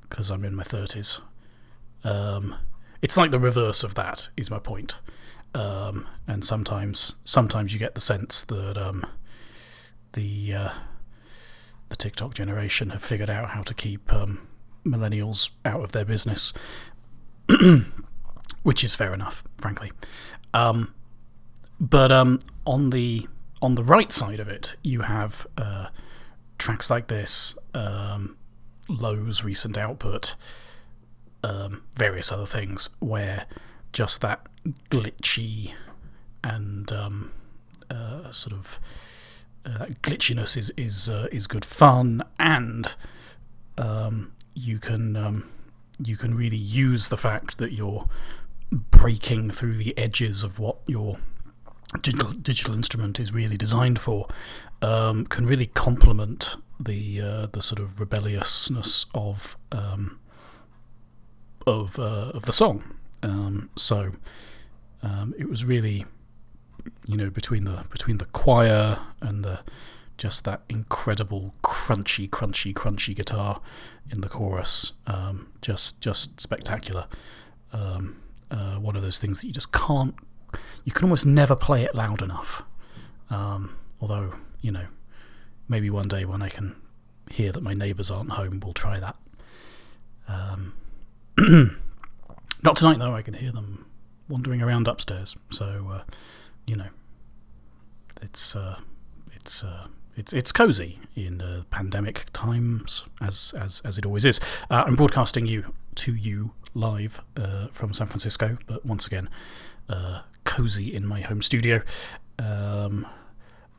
because 0.10 0.30
I'm 0.30 0.44
in 0.44 0.56
my 0.56 0.64
30s. 0.64 1.22
Um, 2.04 2.56
it's 3.02 3.16
like 3.16 3.32
the 3.32 3.40
reverse 3.40 3.84
of 3.84 3.96
that, 3.96 4.30
is 4.36 4.50
my 4.50 4.60
point. 4.60 5.00
Um, 5.54 6.08
and 6.28 6.44
sometimes, 6.44 7.16
sometimes 7.24 7.74
you 7.74 7.80
get 7.80 7.96
the 7.96 8.02
sense 8.02 8.44
that 8.46 8.78
um, 8.78 9.06
the 10.14 10.54
uh, 10.54 10.70
the 11.90 11.96
TikTok 11.96 12.34
generation 12.34 12.92
have 12.92 13.04
figured 13.04 13.30
out 13.30 13.50
how 13.50 13.64
to 13.64 13.74
keep 13.74 14.12
um, 14.14 14.48
millennials 14.86 15.50
out 15.66 15.82
of 15.82 15.92
their 15.92 16.06
business, 16.06 16.54
which 18.64 18.84
is 18.84 18.96
fair 18.96 19.14
enough, 19.14 19.44
frankly. 19.58 19.92
Um, 20.54 20.94
but 21.80 22.12
um, 22.12 22.40
on 22.66 22.90
the 22.90 23.28
on 23.62 23.76
the 23.76 23.84
right 23.84 24.12
side 24.12 24.40
of 24.40 24.48
it, 24.48 24.76
you 24.84 25.02
have 25.02 25.46
uh, 25.58 25.88
tracks 26.58 26.90
like 26.90 27.08
this, 27.08 27.56
um, 27.74 28.38
Low's 28.88 29.44
recent 29.44 29.78
output, 29.78 30.36
um, 31.44 31.84
various 31.96 32.32
other 32.32 32.46
things, 32.46 32.90
where 33.00 33.46
just 33.92 34.22
that 34.22 34.46
glitchy 34.90 35.74
and 36.44 36.92
um, 36.92 37.32
uh, 37.90 38.32
sort 38.32 38.54
of 38.54 38.80
uh, 39.66 39.80
that 39.80 40.02
glitchiness 40.02 40.58
is 40.58 40.72
is 40.78 41.10
uh, 41.10 41.28
is 41.32 41.48
good 41.48 41.66
fun, 41.66 42.24
and 42.38 42.96
um, 43.78 44.34
you 44.54 44.80
can 44.80 45.16
um, 45.16 45.52
you 46.04 46.18
can 46.18 46.36
really 46.36 46.58
use 46.58 47.10
the 47.10 47.18
fact 47.18 47.58
that 47.58 47.72
you're 47.72 48.08
breaking 48.72 49.50
through 49.50 49.78
the 49.78 49.98
edges 49.98 50.44
of 50.44 50.60
what 50.60 50.78
your 50.86 51.18
digital, 52.02 52.32
digital 52.32 52.74
instrument 52.74 53.20
is 53.20 53.34
really 53.34 53.58
designed 53.58 54.00
for. 54.00 54.28
Um, 54.82 55.26
can 55.26 55.46
really 55.46 55.68
complement 55.68 56.56
the 56.80 57.22
uh, 57.22 57.48
the 57.48 57.62
sort 57.62 57.80
of 57.80 58.00
rebelliousness 58.00 59.06
of 59.14 59.58
um, 59.72 60.20
of 61.68 62.00
uh, 62.00 62.32
of 62.34 62.44
the 62.44 62.54
song. 62.54 62.84
Um, 63.22 63.70
so 63.76 64.12
um, 65.04 65.34
it 65.38 65.50
was 65.50 65.66
really, 65.66 66.06
you 67.06 67.18
know, 67.18 67.30
between 67.30 67.66
the 67.66 67.86
between 67.92 68.18
the 68.18 68.26
choir 68.26 69.00
and 69.22 69.44
the 69.44 69.60
just 70.18 70.44
that 70.44 70.62
incredible 70.68 71.54
crunchy, 71.64 72.30
crunchy, 72.30 72.74
crunchy 72.74 73.16
guitar 73.16 73.62
in 74.12 74.22
the 74.22 74.30
chorus, 74.30 74.94
um, 75.08 75.48
just 75.62 76.00
just 76.02 76.40
spectacular. 76.40 77.08
Um, 77.72 78.18
uh, 78.52 78.76
one 78.76 78.96
of 78.96 79.02
those 79.02 79.20
things 79.20 79.42
that 79.42 79.48
you 79.48 79.54
just 79.54 79.72
can't, 79.72 80.16
you 80.84 80.92
can 80.92 81.06
almost 81.06 81.26
never 81.26 81.56
play 81.56 81.84
it 81.84 81.96
loud 81.96 82.22
enough. 82.22 82.64
Um, 83.30 83.78
although 84.02 84.34
you 84.62 84.72
know, 84.72 84.88
maybe 85.68 85.90
one 85.90 86.08
day 86.08 86.26
when 86.26 86.42
I 86.42 86.50
can 86.50 86.76
hear 87.30 87.52
that 87.52 87.62
my 87.62 87.74
neighbours 87.74 88.12
aren't 88.12 88.32
home, 88.32 88.60
we'll 88.64 88.74
try 88.74 89.00
that. 89.00 89.16
Um, 90.28 90.74
not 92.64 92.76
tonight 92.76 93.00
though. 93.00 93.16
I 93.16 93.22
can 93.22 93.34
hear 93.34 93.52
them 93.52 93.86
wandering 94.28 94.62
around 94.62 94.88
upstairs. 94.88 95.36
So, 95.50 95.88
uh, 95.92 96.04
you 96.66 96.76
know, 96.76 96.90
it's 98.22 98.56
uh, 98.56 98.80
it's 99.34 99.64
uh, 99.64 99.88
it's 100.16 100.34
it's 100.34 100.52
cozy 100.52 101.00
in 101.16 101.42
uh, 101.42 101.64
pandemic 101.72 102.26
times, 102.34 103.06
as 103.22 103.54
as 103.58 103.82
as 103.86 103.98
it 103.98 104.06
always 104.06 104.26
is. 104.26 104.40
Uh, 104.70 104.84
I'm 104.86 104.96
broadcasting 104.96 105.46
you 105.46 105.74
to 105.96 106.14
you 106.14 106.52
live 106.74 107.22
uh, 107.36 107.68
from 107.72 107.94
San 107.94 108.08
Francisco, 108.08 108.58
but 108.68 108.86
once 108.86 109.08
again, 109.08 109.30
uh, 109.88 110.22
cozy 110.50 110.94
in 110.94 111.06
my 111.06 111.22
home 111.22 111.44
studio. 111.44 111.82
Um, 112.40 113.06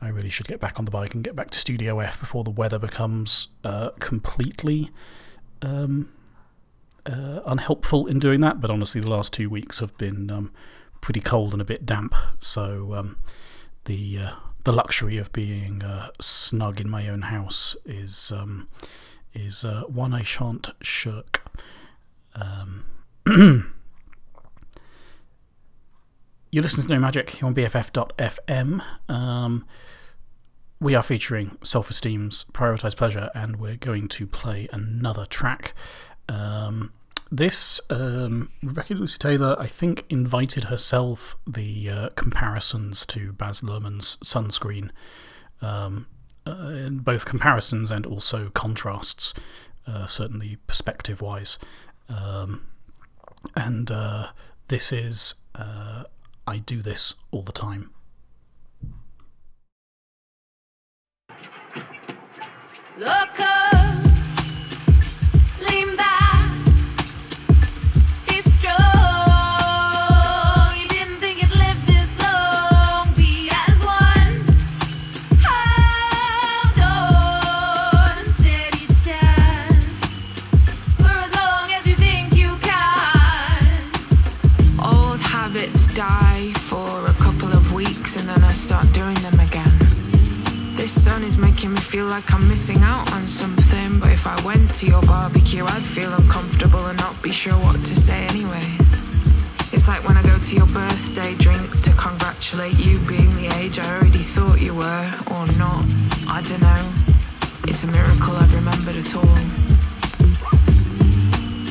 I 0.01 0.07
really 0.07 0.29
should 0.29 0.47
get 0.47 0.61
back 0.61 0.79
on 0.79 0.85
the 0.85 0.91
bike 0.91 1.13
and 1.13 1.21
get 1.23 1.35
back 1.35 1.51
to 1.51 1.59
Studio 1.59 1.99
F 1.99 2.17
before 2.19 2.45
the 2.45 2.49
weather 2.49 2.79
becomes 2.79 3.49
uh, 3.65 3.89
completely 3.99 4.89
um, 5.61 6.09
uh, 7.05 7.41
unhelpful 7.45 8.07
in 8.07 8.19
doing 8.19 8.39
that. 8.39 8.61
But 8.61 8.71
honestly, 8.71 9.01
the 9.01 9.09
last 9.09 9.33
two 9.33 9.49
weeks 9.49 9.79
have 9.79 9.95
been 9.97 10.31
um, 10.31 10.51
pretty 11.01 11.19
cold 11.19 11.51
and 11.51 11.61
a 11.61 11.65
bit 11.65 11.85
damp, 11.85 12.15
so 12.39 12.93
um, 12.95 13.17
the 13.85 14.17
uh, 14.17 14.31
the 14.63 14.71
luxury 14.71 15.17
of 15.17 15.33
being 15.33 15.83
uh, 15.83 16.09
snug 16.21 16.79
in 16.79 16.89
my 16.89 17.09
own 17.09 17.23
house 17.23 17.75
is 17.85 18.31
um, 18.33 18.69
is 19.33 19.65
uh, 19.65 19.83
one 19.87 20.13
I 20.13 20.23
shan't 20.23 20.69
shirk. 20.81 21.43
You're 26.53 26.63
listening 26.63 26.85
to 26.87 26.93
No 26.93 26.99
Magic 26.99 27.29
here 27.29 27.45
on 27.47 27.55
BFF.fm. 27.55 28.83
Um, 29.07 29.65
we 30.81 30.93
are 30.95 31.01
featuring 31.01 31.57
Self 31.63 31.89
Esteem's 31.89 32.43
Prioritize 32.51 32.93
Pleasure, 32.93 33.29
and 33.33 33.55
we're 33.55 33.77
going 33.77 34.09
to 34.09 34.27
play 34.27 34.67
another 34.73 35.25
track. 35.25 35.73
Um, 36.27 36.91
this, 37.31 37.79
um, 37.89 38.51
Rebecca 38.61 38.95
Lucy 38.95 39.17
Taylor, 39.17 39.55
I 39.57 39.67
think, 39.67 40.03
invited 40.09 40.65
herself 40.65 41.37
the 41.47 41.89
uh, 41.89 42.09
comparisons 42.17 43.05
to 43.05 43.31
Baz 43.31 43.61
Luhrmann's 43.61 44.17
Sunscreen, 44.17 44.89
um, 45.61 46.05
uh, 46.45 46.89
both 46.89 47.23
comparisons 47.23 47.91
and 47.91 48.05
also 48.05 48.49
contrasts, 48.49 49.33
uh, 49.87 50.05
certainly 50.05 50.57
perspective 50.67 51.21
wise. 51.21 51.57
Um, 52.09 52.67
and 53.55 53.89
uh, 53.89 54.31
this 54.67 54.91
is 54.91 55.35
I 56.47 56.57
Do 56.57 56.81
This 56.81 57.13
All 57.29 57.43
the 57.43 57.51
Time. 57.51 57.91
Look 62.97 63.39
up, 63.39 63.60
making 91.61 91.75
me 91.75 91.79
feel 91.79 92.07
like 92.07 92.33
I'm 92.33 92.47
missing 92.47 92.81
out 92.81 93.13
on 93.13 93.27
something, 93.27 93.99
but 93.99 94.09
if 94.09 94.25
I 94.25 94.35
went 94.43 94.73
to 94.79 94.87
your 94.87 95.01
barbecue, 95.03 95.63
I'd 95.63 95.83
feel 95.83 96.11
uncomfortable 96.11 96.87
and 96.87 96.97
not 96.97 97.21
be 97.21 97.29
sure 97.29 97.53
what 97.53 97.75
to 97.75 97.95
say 97.95 98.25
anyway. 98.33 98.65
It's 99.71 99.87
like 99.87 100.03
when 100.07 100.17
I 100.17 100.23
go 100.23 100.35
to 100.39 100.55
your 100.55 100.65
birthday 100.65 101.35
drinks 101.35 101.79
to 101.81 101.91
congratulate 101.91 102.79
you 102.79 102.97
being 103.05 103.35
the 103.35 103.53
age 103.61 103.77
I 103.77 103.85
already 103.93 104.25
thought 104.25 104.59
you 104.59 104.73
were, 104.73 105.05
or 105.29 105.45
not. 105.61 105.85
I 106.25 106.41
don't 106.41 106.61
know. 106.61 106.83
It's 107.69 107.83
a 107.83 107.87
miracle 107.93 108.33
I've 108.41 108.55
remembered 108.55 108.97
at 108.97 109.13
all. 109.13 109.37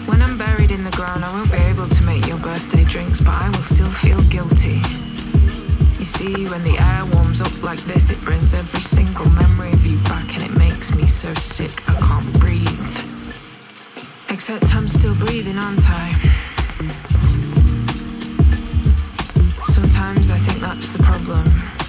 When 0.06 0.22
I'm 0.22 0.38
buried 0.38 0.70
in 0.70 0.84
the 0.84 0.94
ground, 0.94 1.24
I 1.24 1.32
won't 1.32 1.50
be 1.50 1.58
able 1.66 1.88
to 1.88 2.02
make 2.04 2.28
your 2.28 2.38
birthday 2.38 2.84
drinks, 2.84 3.20
but 3.20 3.34
I 3.34 3.48
will 3.48 3.66
still 3.66 3.90
feel 3.90 4.22
guilty. 4.30 5.09
You 6.00 6.06
see, 6.06 6.46
when 6.48 6.64
the 6.64 6.78
air 6.78 7.04
warms 7.12 7.42
up 7.42 7.62
like 7.62 7.78
this, 7.80 8.10
it 8.10 8.18
brings 8.24 8.54
every 8.54 8.80
single 8.80 9.28
memory 9.32 9.70
of 9.70 9.84
you 9.84 9.98
back, 10.04 10.34
and 10.34 10.42
it 10.42 10.56
makes 10.56 10.94
me 10.94 11.06
so 11.06 11.34
sick 11.34 11.86
I 11.90 11.92
can't 12.00 12.40
breathe. 12.40 12.98
Except 14.30 14.74
I'm 14.74 14.88
still 14.88 15.14
breathing, 15.16 15.58
aren't 15.58 15.84
I? 15.86 16.12
Sometimes 19.64 20.30
I 20.30 20.38
think 20.38 20.60
that's 20.60 20.92
the 20.92 21.02
problem. 21.02 21.79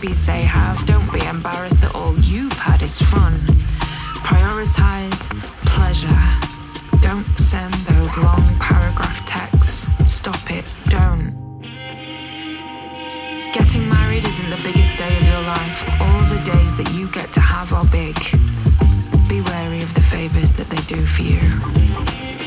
Babies 0.00 0.26
they 0.26 0.42
have. 0.42 0.84
Don't 0.86 1.12
be 1.12 1.24
embarrassed 1.26 1.80
that 1.82 1.94
all 1.94 2.14
you've 2.20 2.58
had 2.58 2.80
is 2.82 3.00
fun. 3.00 3.32
Prioritize 4.24 5.28
pleasure. 5.66 6.22
Don't 7.00 7.26
send 7.36 7.74
those 7.74 8.16
long 8.16 8.42
paragraph 8.58 9.24
texts. 9.26 9.88
Stop 10.10 10.50
it. 10.50 10.72
Don't. 10.88 11.36
Getting 13.52 13.88
married 13.88 14.24
isn't 14.24 14.50
the 14.50 14.60
biggest 14.62 14.96
day 14.96 15.14
of 15.18 15.26
your 15.26 15.42
life. 15.42 15.78
All 16.00 16.22
the 16.34 16.40
days 16.44 16.76
that 16.76 16.90
you 16.94 17.08
get 17.10 17.32
to 17.32 17.40
have 17.40 17.72
are 17.72 17.86
big. 17.88 18.16
Be 19.28 19.40
wary 19.42 19.82
of 19.82 19.92
the 19.94 20.02
favors 20.02 20.54
that 20.54 20.68
they 20.70 20.82
do 20.94 21.04
for 21.04 21.22
you. 21.22 22.39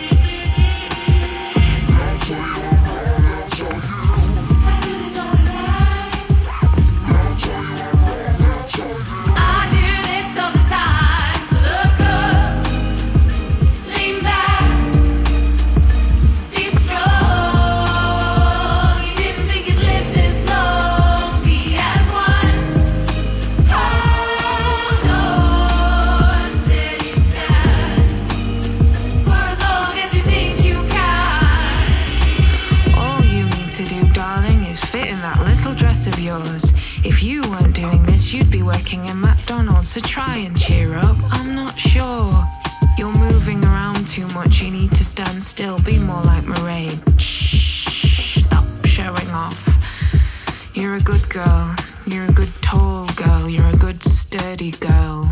So 39.93 40.01
try 40.01 40.37
and 40.37 40.59
cheer 40.59 40.95
up. 40.95 41.15
I'm 41.33 41.53
not 41.53 41.77
sure. 41.77 42.33
You're 42.97 43.15
moving 43.15 43.63
around 43.63 44.07
too 44.07 44.25
much, 44.33 44.59
you 44.59 44.71
need 44.71 44.89
to 44.89 45.05
stand 45.05 45.43
still. 45.43 45.79
Be 45.83 45.99
more 45.99 46.23
like 46.23 46.45
Mairead. 46.45 47.19
Shh, 47.19 48.41
stop 48.41 48.65
showing 48.87 49.29
off. 49.29 49.61
You're 50.73 50.95
a 50.95 50.99
good 50.99 51.29
girl. 51.29 51.75
You're 52.07 52.25
a 52.25 52.31
good 52.31 52.51
tall 52.63 53.05
girl. 53.15 53.47
You're 53.47 53.67
a 53.67 53.77
good 53.77 54.01
sturdy 54.01 54.71
girl. 54.71 55.31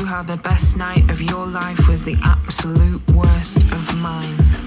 You 0.00 0.06
how 0.06 0.22
the 0.22 0.36
best 0.38 0.76
night 0.76 1.08
of 1.10 1.20
your 1.22 1.46
life 1.46 1.88
was 1.88 2.04
the 2.04 2.16
absolute 2.22 3.00
worst 3.10 3.58
of 3.72 3.96
mine. 3.96 4.57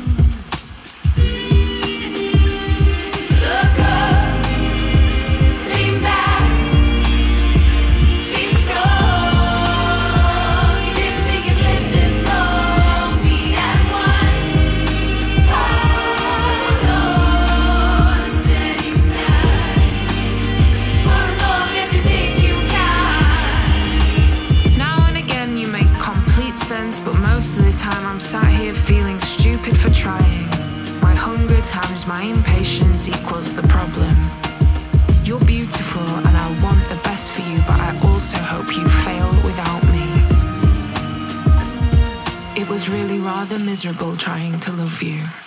Rather 43.41 43.57
miserable 43.57 44.15
trying 44.15 44.59
to 44.59 44.71
love 44.71 45.01
you. 45.01 45.40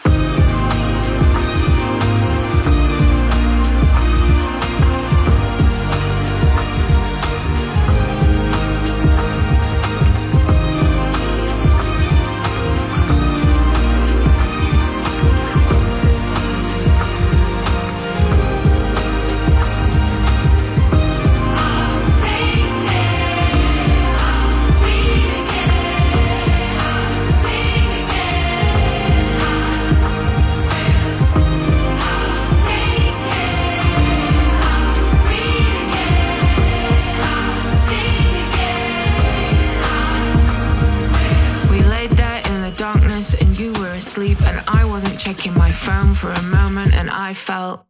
I 47.17 47.33
felt. 47.33 47.87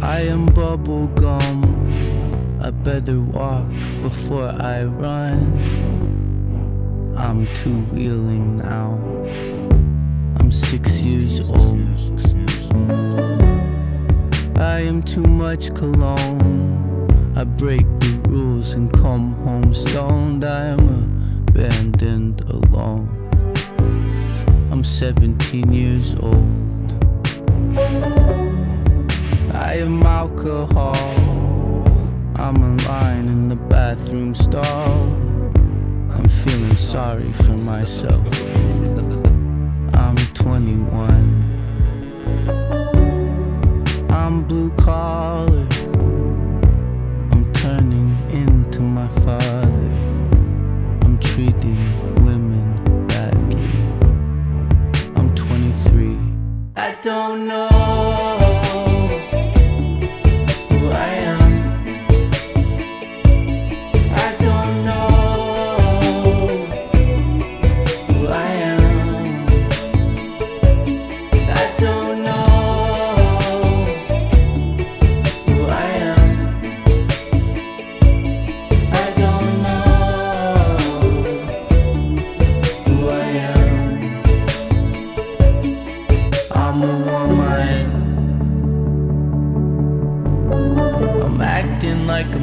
I 0.00 0.20
am 0.20 0.46
bubble 0.46 1.08
gum. 1.08 1.64
I 2.62 2.70
better 2.70 3.20
walk 3.20 3.66
before 4.02 4.50
I 4.50 4.84
run. 4.84 5.40
I'm 7.16 7.48
two 7.56 7.80
wheeling 7.90 8.58
now. 8.58 9.17
I'm 10.48 10.52
six 10.52 11.02
years 11.02 11.40
old. 11.50 11.78
I 14.58 14.80
am 14.80 15.02
too 15.02 15.20
much 15.20 15.74
cologne. 15.74 17.06
I 17.36 17.44
break 17.44 17.84
the 18.00 18.18
rules 18.30 18.72
and 18.72 18.90
come 18.90 19.34
home 19.44 19.74
stoned. 19.74 20.46
I 20.46 20.68
am 20.68 21.44
abandoned 21.48 22.40
alone. 22.48 23.10
I'm 24.72 24.82
17 24.82 25.70
years 25.70 26.14
old. 26.14 26.94
I 29.54 29.74
am 29.74 30.02
alcohol. 30.02 30.94
I'm 32.36 32.56
in 32.56 32.78
line 32.86 33.28
in 33.28 33.48
the 33.50 33.56
bathroom 33.68 34.34
stall. 34.34 35.12
I'm 36.10 36.26
feeling 36.26 36.76
sorry 36.76 37.34
for 37.34 37.52
myself. 37.52 38.24
I'm 40.08 40.16
21. 40.16 41.44
I'm 44.08 44.42
blue 44.44 44.70
collar. 44.70 45.68
I'm 47.30 47.52
turning 47.52 48.16
into 48.30 48.80
my 48.80 49.08
father. 49.20 49.90
I'm 51.04 51.18
treating 51.20 51.76
women 52.24 53.06
badly. 53.06 53.68
I'm 55.16 55.34
23. 55.34 56.16
I 56.76 56.96
don't 57.02 57.46
know. 57.46 57.97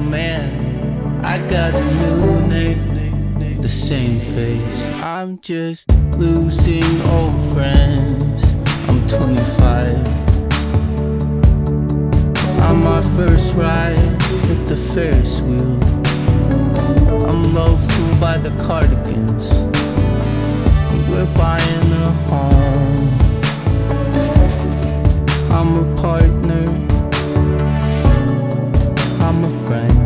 man. 0.09 1.25
I 1.25 1.37
got 1.49 1.73
a 1.73 1.83
new 1.83 2.47
name, 2.47 3.61
the 3.61 3.69
same 3.69 4.19
face. 4.19 4.85
I'm 5.01 5.39
just 5.41 5.89
losing 6.17 7.01
old 7.09 7.53
friends. 7.53 8.43
I'm 8.87 9.07
25. 9.07 10.07
On 12.61 12.83
my 12.83 13.01
first 13.15 13.53
ride 13.53 14.11
with 14.47 14.67
the 14.67 14.77
Ferris 14.77 15.41
wheel, 15.41 15.79
I'm 17.27 17.53
loved 17.53 18.19
by 18.19 18.37
the 18.37 18.51
cardigans. 18.63 19.53
We're 21.09 21.31
buying 21.35 21.91
a 21.91 22.11
home. 22.29 23.09
I'm 25.51 25.75
a 25.75 26.01
partner 26.01 26.84
friend. 29.75 29.97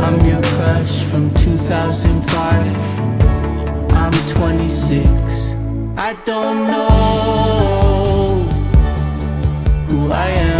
I'm 0.00 0.18
your 0.26 0.42
crush 0.42 1.02
from 1.10 1.32
2005. 1.34 2.76
I'm 3.92 4.12
26. 4.30 5.06
I 5.96 6.14
don't 6.24 6.66
know 6.66 6.88
who 9.88 10.12
I 10.12 10.28
am. 10.28 10.51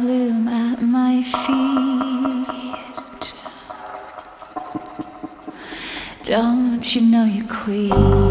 Bloom 0.00 0.48
at 0.48 0.80
my 0.80 1.20
feet. 1.20 2.46
Don't 6.24 6.94
you 6.94 7.02
know 7.02 7.24
you're 7.24 7.46
queen? 7.46 8.29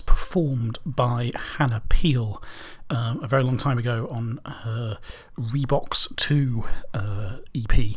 Performed 0.00 0.78
by 0.84 1.32
Hannah 1.56 1.82
Peel 1.88 2.42
um, 2.90 3.22
a 3.22 3.26
very 3.26 3.42
long 3.42 3.56
time 3.56 3.78
ago 3.78 4.08
on 4.10 4.40
her 4.44 4.98
Rebox 5.38 6.14
2 6.16 6.64
uh, 6.94 7.36
EP, 7.54 7.96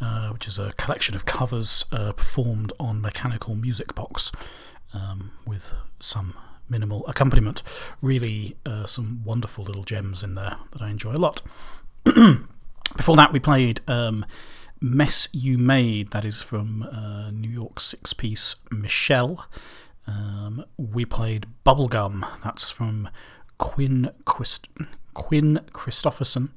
uh, 0.00 0.28
which 0.30 0.46
is 0.46 0.58
a 0.58 0.72
collection 0.72 1.14
of 1.14 1.24
covers 1.24 1.84
uh, 1.92 2.12
performed 2.12 2.72
on 2.78 3.00
Mechanical 3.00 3.54
Music 3.54 3.94
Box 3.94 4.30
um, 4.94 5.32
with 5.46 5.72
some 6.00 6.34
minimal 6.68 7.06
accompaniment. 7.06 7.62
Really, 8.00 8.56
uh, 8.64 8.86
some 8.86 9.22
wonderful 9.24 9.64
little 9.64 9.84
gems 9.84 10.22
in 10.22 10.34
there 10.34 10.56
that 10.72 10.82
I 10.82 10.90
enjoy 10.90 11.12
a 11.12 11.18
lot. 11.18 11.42
Before 12.04 13.16
that, 13.16 13.32
we 13.32 13.40
played 13.40 13.80
um, 13.88 14.24
Mess 14.80 15.28
You 15.32 15.58
Made, 15.58 16.10
that 16.12 16.24
is 16.24 16.42
from 16.42 16.84
uh, 16.84 17.30
New 17.32 17.50
York 17.50 17.80
six 17.80 18.12
piece 18.12 18.56
Michelle. 18.70 19.46
Um, 20.08 20.64
we 20.78 21.04
played 21.04 21.46
Bubblegum, 21.66 22.26
that's 22.42 22.70
from 22.70 23.10
Quinn, 23.58 24.10
Christ- 24.24 24.68
Quinn 25.12 25.60
Christopherson. 25.72 26.52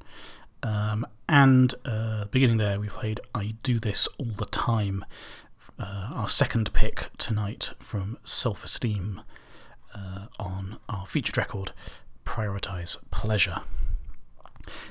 Um, 0.64 1.06
and 1.28 1.74
uh, 1.84 2.26
beginning 2.26 2.58
there, 2.58 2.80
we 2.80 2.88
played 2.88 3.20
I 3.36 3.56
Do 3.62 3.78
This 3.80 4.08
All 4.18 4.28
the 4.38 4.46
Time, 4.46 5.04
uh, 5.78 6.12
our 6.14 6.30
second 6.30 6.72
pick 6.72 7.10
tonight 7.18 7.74
from 7.80 8.18
Self 8.24 8.64
Esteem 8.64 9.22
uh, 9.94 10.28
on 10.40 10.80
our 10.88 11.06
featured 11.06 11.38
record, 11.38 11.74
Prioritize 12.26 12.98
Pleasure. 13.12 13.62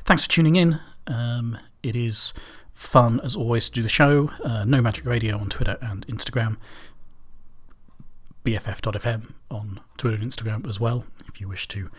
Thanks 0.05 0.25
for 0.25 0.31
tuning 0.31 0.57
in. 0.57 0.81
Um, 1.07 1.57
it 1.83 1.97
is 1.97 2.35
fun, 2.75 3.21
as 3.23 3.37
always, 3.37 3.67
to 3.67 3.73
do 3.73 3.83
the 3.83 3.89
show. 3.89 4.31
Uh, 4.45 4.65
no 4.65 4.83
Magic 4.83 5.07
Radio 5.07 5.39
on 5.39 5.49
Twitter 5.49 5.79
and 5.81 6.07
Instagram. 6.09 6.57
BFF.fm 8.45 9.33
on 9.51 9.81
Twitter 9.97 10.17
and 10.17 10.31
Instagram 10.31 10.69
as 10.69 10.81
well, 10.81 11.05
if 11.29 11.41
you 11.41 11.49
wish 11.49 11.69
to 11.69 11.91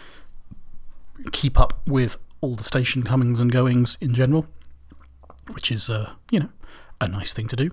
keep 1.31 1.59
up 1.59 1.81
with 1.87 2.17
all 2.41 2.55
the 2.55 2.63
station 2.63 3.03
comings 3.03 3.39
and 3.39 3.51
goings 3.51 3.97
in 4.01 4.13
general, 4.13 4.47
which 5.51 5.71
is, 5.71 5.89
uh, 5.89 6.13
you 6.31 6.39
know, 6.39 6.49
a 6.99 7.07
nice 7.07 7.33
thing 7.33 7.47
to 7.47 7.55
do. 7.55 7.71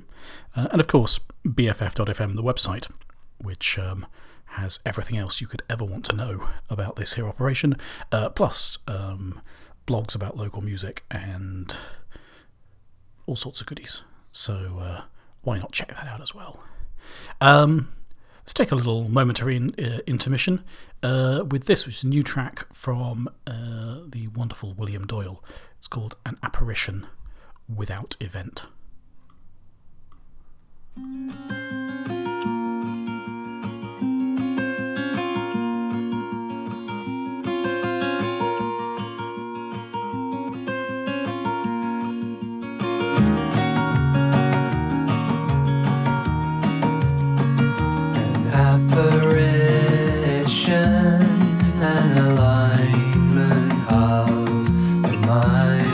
Uh, 0.54 0.68
and 0.70 0.80
of 0.80 0.86
course, 0.86 1.20
BFF.fm, 1.46 2.36
the 2.36 2.42
website, 2.42 2.90
which 3.38 3.78
um, 3.78 4.06
has 4.46 4.80
everything 4.84 5.16
else 5.16 5.40
you 5.40 5.46
could 5.46 5.62
ever 5.68 5.84
want 5.84 6.04
to 6.06 6.16
know 6.16 6.48
about 6.68 6.96
this 6.96 7.14
here 7.14 7.28
operation, 7.28 7.76
uh, 8.12 8.28
plus 8.30 8.78
um, 8.86 9.40
blogs 9.86 10.14
about 10.14 10.36
local 10.36 10.62
music 10.62 11.04
and 11.10 11.76
all 13.26 13.36
sorts 13.36 13.60
of 13.60 13.66
goodies. 13.66 14.02
So 14.32 14.78
uh, 14.80 15.02
why 15.42 15.58
not 15.58 15.72
check 15.72 15.88
that 15.88 16.06
out 16.06 16.20
as 16.20 16.34
well? 16.34 16.62
Um, 17.40 17.88
let's 18.49 18.55
take 18.55 18.72
a 18.72 18.74
little 18.74 19.11
momentary 19.11 19.59
uh, 19.59 19.99
intermission 20.07 20.64
uh, 21.03 21.44
with 21.51 21.66
this, 21.66 21.84
which 21.84 21.96
is 21.96 22.05
a 22.05 22.09
new 22.09 22.22
track 22.22 22.64
from 22.72 23.28
uh, 23.46 23.99
the 24.09 24.26
wonderful 24.28 24.72
William 24.72 25.07
Doyle. 25.07 25.44
It's 25.76 25.86
called 25.86 26.16
An 26.24 26.38
Apparition 26.42 27.07
Without 27.68 28.16
Event. 28.20 28.62
Perfection 48.89 50.78
and 51.80 52.18
alignment 52.18 53.72
of 53.93 54.28
the 55.03 55.16
mind 55.26 55.86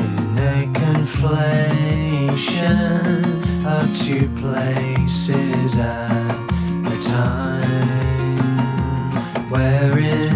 in 0.00 0.38
a 0.38 0.66
conflation 0.72 1.58
of 3.66 3.84
two 3.96 4.26
places 4.40 5.76
at 5.76 6.10
a 6.86 6.96
time. 7.00 7.58
Where 9.50 9.98
is 9.98 10.27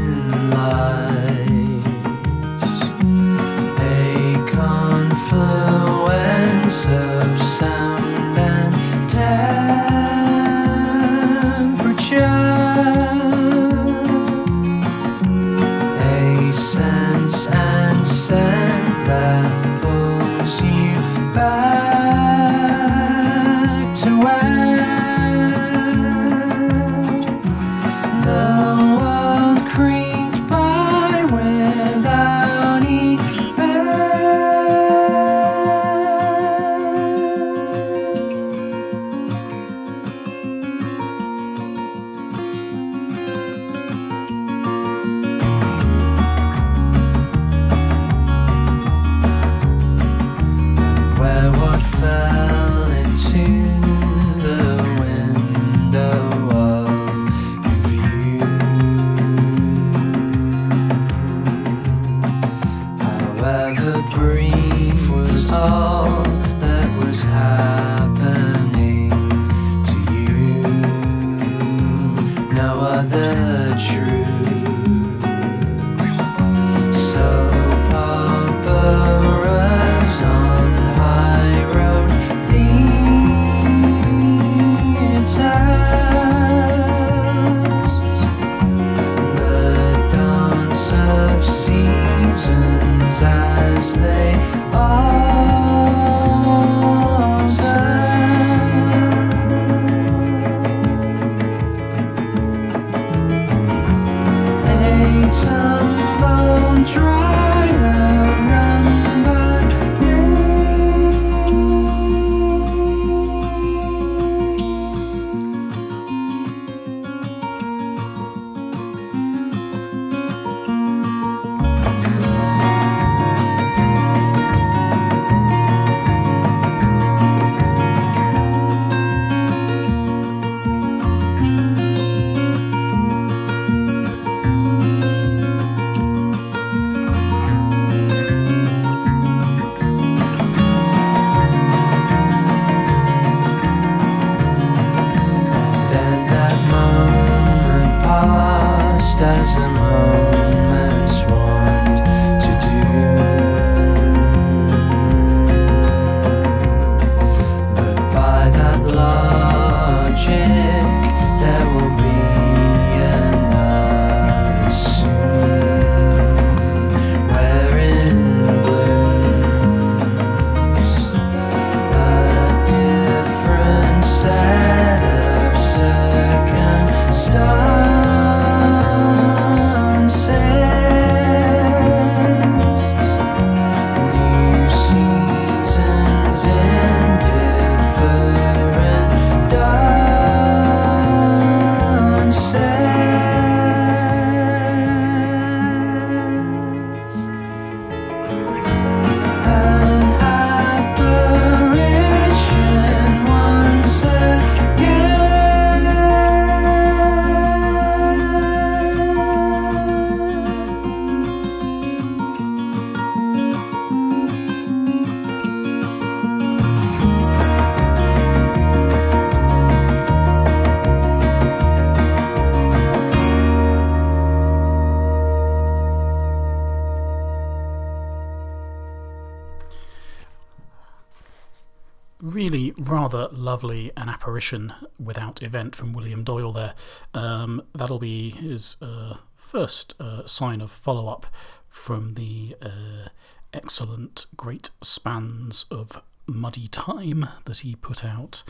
lovely 233.63 233.93
an 233.97 234.09
apparition 234.09 234.73
without 234.99 235.41
event 235.41 235.77
from 235.77 235.93
William 235.93 236.25
Doyle 236.25 236.53
there. 236.53 236.75
Um, 237.15 237.63
that'll 237.73 238.01
be 238.01 238.31
his 238.31 238.77
uh, 238.83 239.19
first 239.37 239.95
uh, 240.01 240.27
sign 240.27 240.61
of 240.61 240.73
follow 240.73 241.07
up 241.09 241.27
from 241.69 242.15
the 242.15 242.57
uh, 242.61 243.09
excellent 243.55 244.27
Great 244.37 244.71
Spans 244.81 245.67
of 245.71 246.03
Muddy 246.27 246.67
Time 246.67 247.29
that 247.45 247.59
he 247.59 247.77
put 247.77 248.05
out 248.05 248.43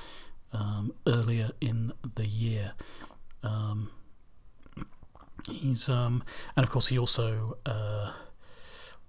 um, 0.50 0.94
earlier 1.06 1.50
in 1.60 1.92
the 2.14 2.26
year. 2.26 2.72
Um, 3.42 3.90
he's 5.46 5.90
um, 5.90 6.24
and 6.56 6.64
of 6.64 6.70
course 6.70 6.86
he 6.88 6.98
also 6.98 7.58
uh, 7.66 8.12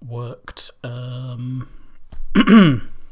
worked 0.05 0.69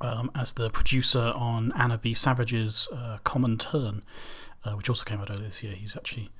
um, 0.00 0.30
as 0.34 0.52
the 0.52 0.70
producer 0.70 1.32
on 1.34 1.72
Anna 1.76 1.98
B. 1.98 2.14
Savage's 2.14 2.88
uh, 2.92 3.18
Common 3.24 3.58
Turn, 3.58 4.04
uh, 4.64 4.72
which 4.72 4.88
also 4.88 5.04
came 5.04 5.20
out 5.20 5.30
earlier 5.30 5.46
this 5.46 5.62
year. 5.62 5.74
He's 5.74 5.96
actually, 5.96 6.30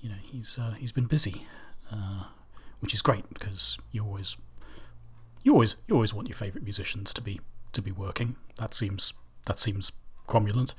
you 0.00 0.08
know, 0.08 0.16
he's 0.22 0.58
uh, 0.58 0.72
he's 0.72 0.92
been 0.92 1.06
busy, 1.06 1.46
uh, 1.92 2.24
which 2.80 2.94
is 2.94 3.02
great 3.02 3.28
because 3.32 3.78
you 3.92 4.04
always, 4.04 4.36
you 5.42 5.52
always, 5.52 5.76
you 5.86 5.94
always 5.94 6.14
want 6.14 6.28
your 6.28 6.36
favourite 6.36 6.64
musicians 6.64 7.12
to 7.14 7.22
be 7.22 7.40
to 7.72 7.82
be 7.82 7.92
working. 7.92 8.36
That 8.56 8.74
seems 8.74 9.14
that 9.46 9.58
seems 9.58 9.92
cromulent. 10.26 10.74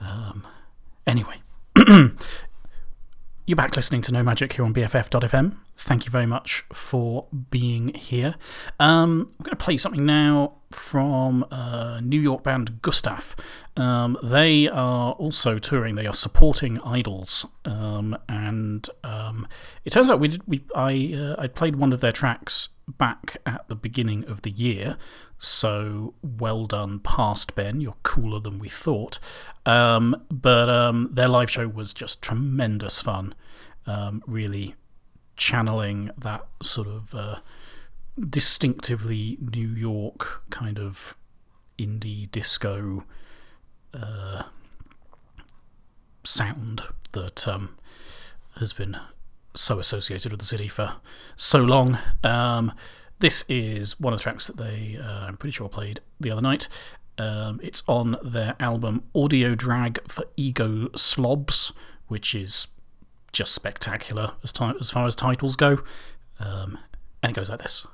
Um, 0.00 0.46
anyway, 1.06 1.42
You're 3.46 3.56
back 3.56 3.76
listening 3.76 4.00
to 4.02 4.12
No 4.12 4.22
Magic 4.22 4.54
here 4.54 4.64
on 4.64 4.72
BFF.fm. 4.72 5.58
Thank 5.76 6.06
you 6.06 6.10
very 6.10 6.24
much 6.24 6.64
for 6.72 7.26
being 7.50 7.92
here. 7.92 8.36
Um, 8.80 9.28
I'm 9.38 9.44
going 9.44 9.50
to 9.50 9.62
play 9.62 9.76
something 9.76 10.06
now 10.06 10.54
from 10.70 11.44
uh, 11.50 12.00
New 12.02 12.18
York 12.18 12.42
band 12.42 12.80
Gustaf. 12.80 13.34
Um, 13.76 14.16
they 14.22 14.66
are 14.70 15.12
also 15.12 15.58
touring. 15.58 15.94
They 15.94 16.06
are 16.06 16.14
supporting 16.14 16.80
Idles, 16.80 17.44
um, 17.66 18.16
and 18.30 18.88
um, 19.02 19.46
it 19.84 19.90
turns 19.90 20.08
out 20.08 20.20
we 20.20 20.28
did. 20.28 20.42
We 20.46 20.64
I 20.74 21.14
uh, 21.14 21.36
I 21.38 21.46
played 21.48 21.76
one 21.76 21.92
of 21.92 22.00
their 22.00 22.12
tracks 22.12 22.70
back 22.86 23.38
at 23.46 23.68
the 23.68 23.74
beginning 23.74 24.24
of 24.24 24.42
the 24.42 24.50
year. 24.50 24.96
So 25.38 26.14
well 26.22 26.66
done, 26.66 27.00
past 27.00 27.54
Ben. 27.54 27.80
You're 27.80 27.96
cooler 28.02 28.40
than 28.40 28.58
we 28.58 28.68
thought. 28.68 29.18
Um, 29.66 30.16
but 30.30 30.68
um, 30.68 31.10
their 31.12 31.28
live 31.28 31.50
show 31.50 31.68
was 31.68 31.92
just 31.92 32.22
tremendous 32.22 33.02
fun. 33.02 33.34
Um, 33.86 34.22
really 34.26 34.74
channeling 35.36 36.10
that 36.16 36.46
sort 36.62 36.86
of 36.86 37.14
uh, 37.14 37.36
distinctively 38.28 39.36
New 39.40 39.68
York 39.68 40.42
kind 40.50 40.78
of 40.78 41.16
indie 41.78 42.30
disco 42.30 43.04
uh, 43.92 44.44
sound 46.22 46.82
that 47.12 47.46
um, 47.46 47.76
has 48.56 48.72
been 48.72 48.96
so 49.54 49.78
associated 49.78 50.32
with 50.32 50.40
the 50.40 50.46
city 50.46 50.68
for 50.68 50.96
so 51.36 51.60
long. 51.60 51.98
Um, 52.22 52.72
this 53.20 53.44
is 53.48 53.98
one 54.00 54.12
of 54.12 54.18
the 54.18 54.22
tracks 54.22 54.46
that 54.46 54.56
they, 54.56 54.98
uh, 55.00 55.26
I'm 55.26 55.36
pretty 55.36 55.52
sure, 55.52 55.68
played 55.68 56.00
the 56.20 56.30
other 56.30 56.42
night. 56.42 56.68
Um, 57.16 57.60
it's 57.62 57.82
on 57.86 58.16
their 58.22 58.56
album 58.58 59.04
Audio 59.14 59.54
Drag 59.54 60.00
for 60.08 60.24
Ego 60.36 60.88
Slobs, 60.96 61.72
which 62.08 62.34
is 62.34 62.66
just 63.32 63.52
spectacular 63.52 64.32
as, 64.42 64.52
as 64.80 64.90
far 64.90 65.06
as 65.06 65.14
titles 65.14 65.56
go. 65.56 65.78
Um, 66.40 66.78
and 67.22 67.30
it 67.30 67.34
goes 67.34 67.48
like 67.48 67.62
this. 67.62 67.86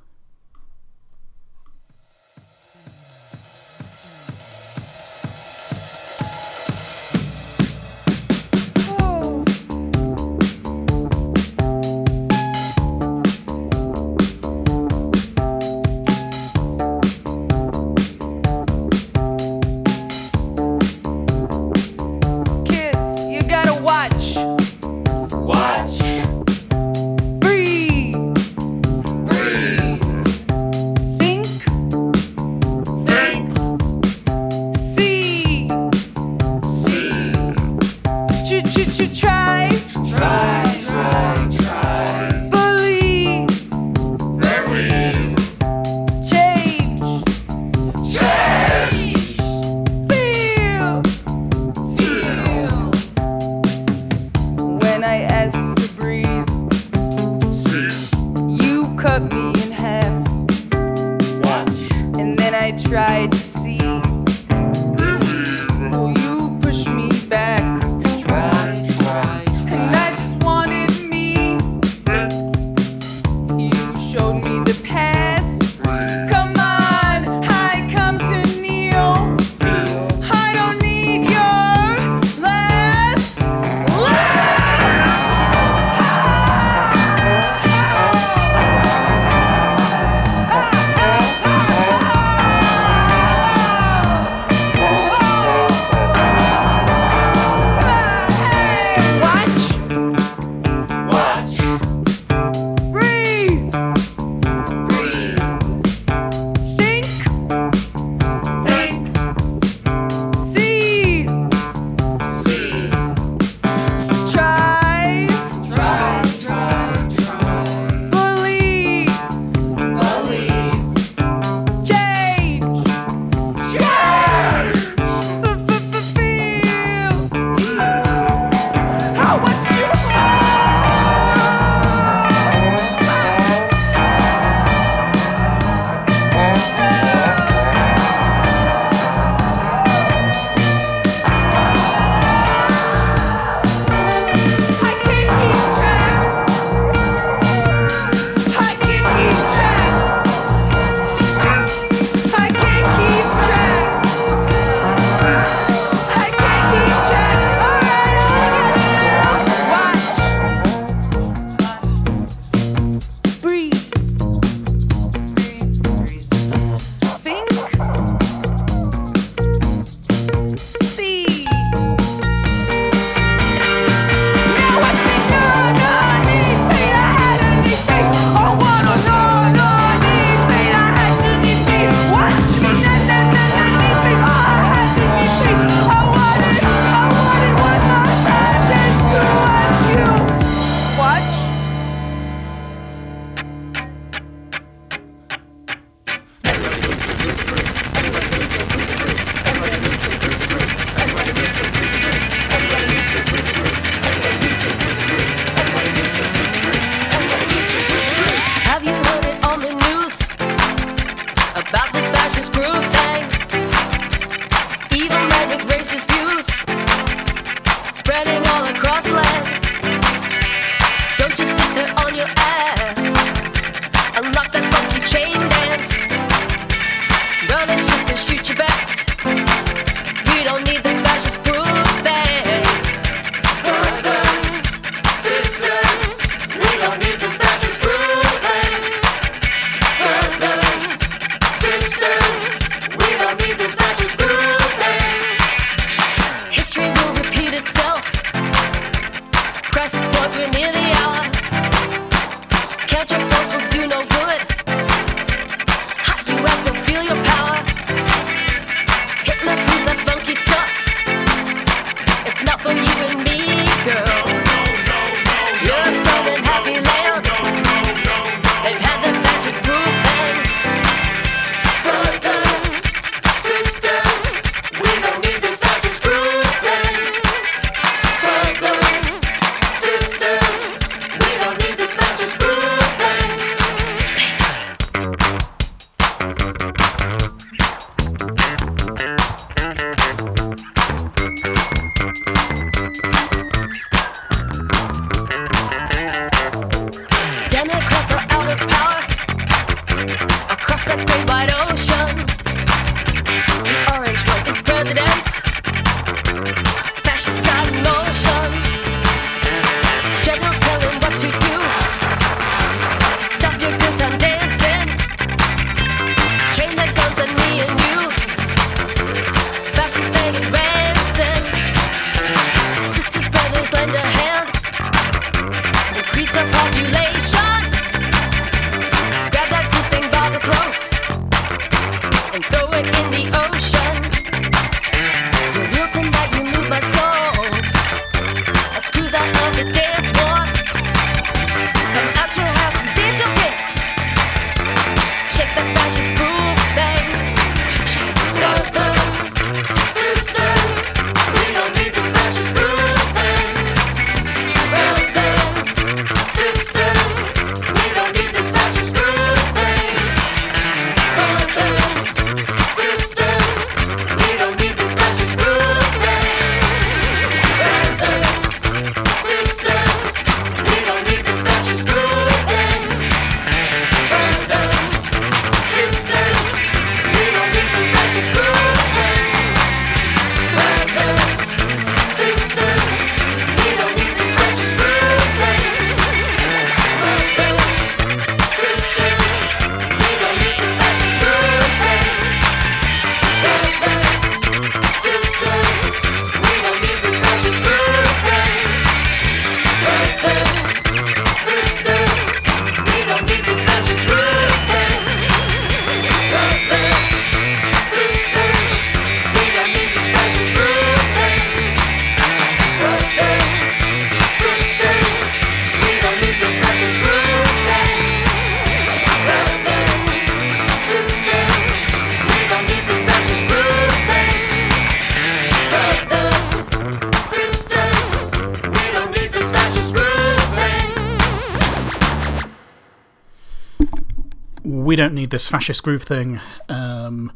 This 435.30 435.48
fascist 435.48 435.84
groove 435.84 436.02
thing. 436.02 436.40
Um, 436.68 437.30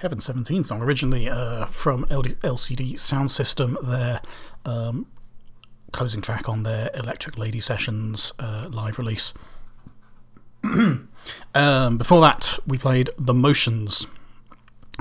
Heaven 0.00 0.20
17 0.20 0.64
song, 0.64 0.82
originally 0.82 1.28
uh, 1.28 1.66
from 1.66 2.04
LCD 2.06 2.94
Soundsystem, 2.94 3.76
their 3.86 4.20
um, 4.64 5.06
closing 5.92 6.20
track 6.20 6.48
on 6.48 6.64
their 6.64 6.90
Electric 6.92 7.38
Lady 7.38 7.60
Sessions 7.60 8.32
uh, 8.40 8.66
live 8.68 8.98
release. 8.98 9.32
um, 10.64 11.98
before 11.98 12.20
that, 12.20 12.58
we 12.66 12.76
played 12.76 13.10
The 13.16 13.32
Motions. 13.32 14.08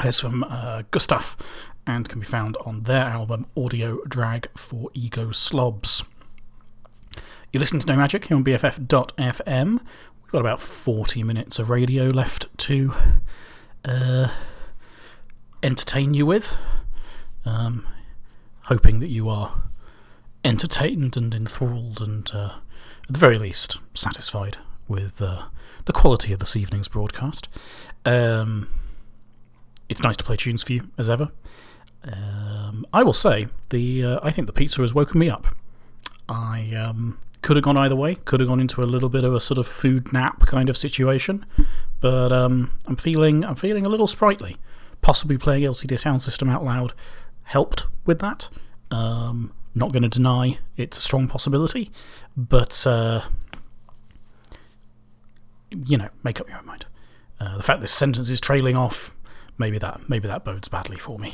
It's 0.04 0.20
from 0.20 0.44
uh, 0.44 0.84
Gustaf 0.92 1.36
and 1.88 2.08
can 2.08 2.20
be 2.20 2.28
found 2.28 2.58
on 2.64 2.84
their 2.84 3.06
album 3.06 3.48
Audio 3.58 4.04
Drag 4.08 4.48
for 4.56 4.92
Ego 4.94 5.32
Slobs. 5.32 6.04
You 7.52 7.60
listen 7.60 7.80
to 7.80 7.88
No 7.88 7.96
Magic 7.96 8.26
here 8.26 8.38
on 8.38 8.44
BFF.fm. 8.44 9.80
Got 10.32 10.42
about 10.42 10.62
40 10.62 11.24
minutes 11.24 11.58
of 11.58 11.72
radio 11.72 12.10
left 12.10 12.56
to 12.60 12.94
uh, 13.84 14.30
entertain 15.64 16.14
you 16.14 16.28
with. 16.28 16.56
Um, 17.46 17.88
hoping 18.66 19.00
that 19.00 19.08
you 19.08 19.28
are 19.28 19.64
entertained 20.46 21.18
and 21.18 21.34
enthralled 21.34 22.00
and, 22.00 22.30
uh, 22.32 22.54
at 23.08 23.14
the 23.14 23.18
very 23.18 23.40
least, 23.40 23.80
satisfied 23.96 24.58
with 24.88 25.20
uh, 25.20 25.46
the 25.86 25.94
quality 25.94 26.32
of 26.32 26.38
this 26.38 26.56
evening's 26.56 26.88
broadcast. 26.88 27.50
Um, 28.06 28.70
it's 29.90 30.04
nice 30.04 30.18
to 30.18 30.24
play 30.24 30.36
tunes 30.36 30.62
for 30.62 30.74
you, 30.74 30.90
as 30.96 31.10
ever. 31.10 31.30
Um, 32.04 32.86
I 32.94 33.02
will 33.02 33.14
say, 33.14 33.48
the 33.70 34.06
uh, 34.06 34.20
I 34.22 34.30
think 34.30 34.46
the 34.46 34.54
pizza 34.54 34.82
has 34.82 34.94
woken 34.94 35.20
me 35.20 35.28
up. 35.28 35.48
I 36.30 36.72
um, 36.76 37.18
could 37.42 37.56
have 37.56 37.64
gone 37.64 37.78
either 37.78 37.96
way. 37.96 38.16
Could 38.16 38.40
have 38.40 38.50
gone 38.50 38.60
into 38.60 38.82
a 38.82 38.84
little 38.84 39.10
bit 39.10 39.24
of 39.24 39.34
a 39.34 39.40
sort 39.40 39.58
of 39.58 39.68
food 39.68 40.12
nap 40.12 40.46
kind 40.46 40.70
of 40.70 40.78
situation, 40.78 41.46
but 42.02 42.32
um, 42.32 42.72
I'm 42.86 42.96
feeling 42.96 43.46
I'm 43.46 43.56
feeling 43.56 43.86
a 43.86 43.90
little 43.90 44.08
sprightly. 44.08 44.58
Possibly 45.02 45.38
playing 45.38 45.64
LCD 45.64 45.94
Soundsystem 45.94 46.52
out 46.52 46.66
loud 46.66 46.94
helped 47.44 47.88
with 48.06 48.20
that. 48.20 48.50
Um, 48.92 49.54
not 49.74 49.92
going 49.92 50.04
to 50.04 50.10
deny 50.10 50.60
it's 50.76 50.98
a 50.98 51.02
strong 51.02 51.28
possibility, 51.28 51.92
but 52.36 52.86
uh, 52.86 53.22
you 55.72 55.98
know, 55.98 56.10
make 56.24 56.40
up 56.40 56.50
your 56.50 56.58
own 56.58 56.66
mind. 56.66 56.86
Uh, 57.40 57.58
the 57.58 57.64
fact 57.64 57.82
this 57.82 57.94
sentence 57.94 58.30
is 58.30 58.42
trailing 58.42 58.76
off, 58.76 59.16
maybe 59.58 59.78
that 59.78 60.10
maybe 60.10 60.28
that 60.28 60.44
bodes 60.44 60.68
badly 60.68 60.98
for 60.98 61.18
me. 61.20 61.34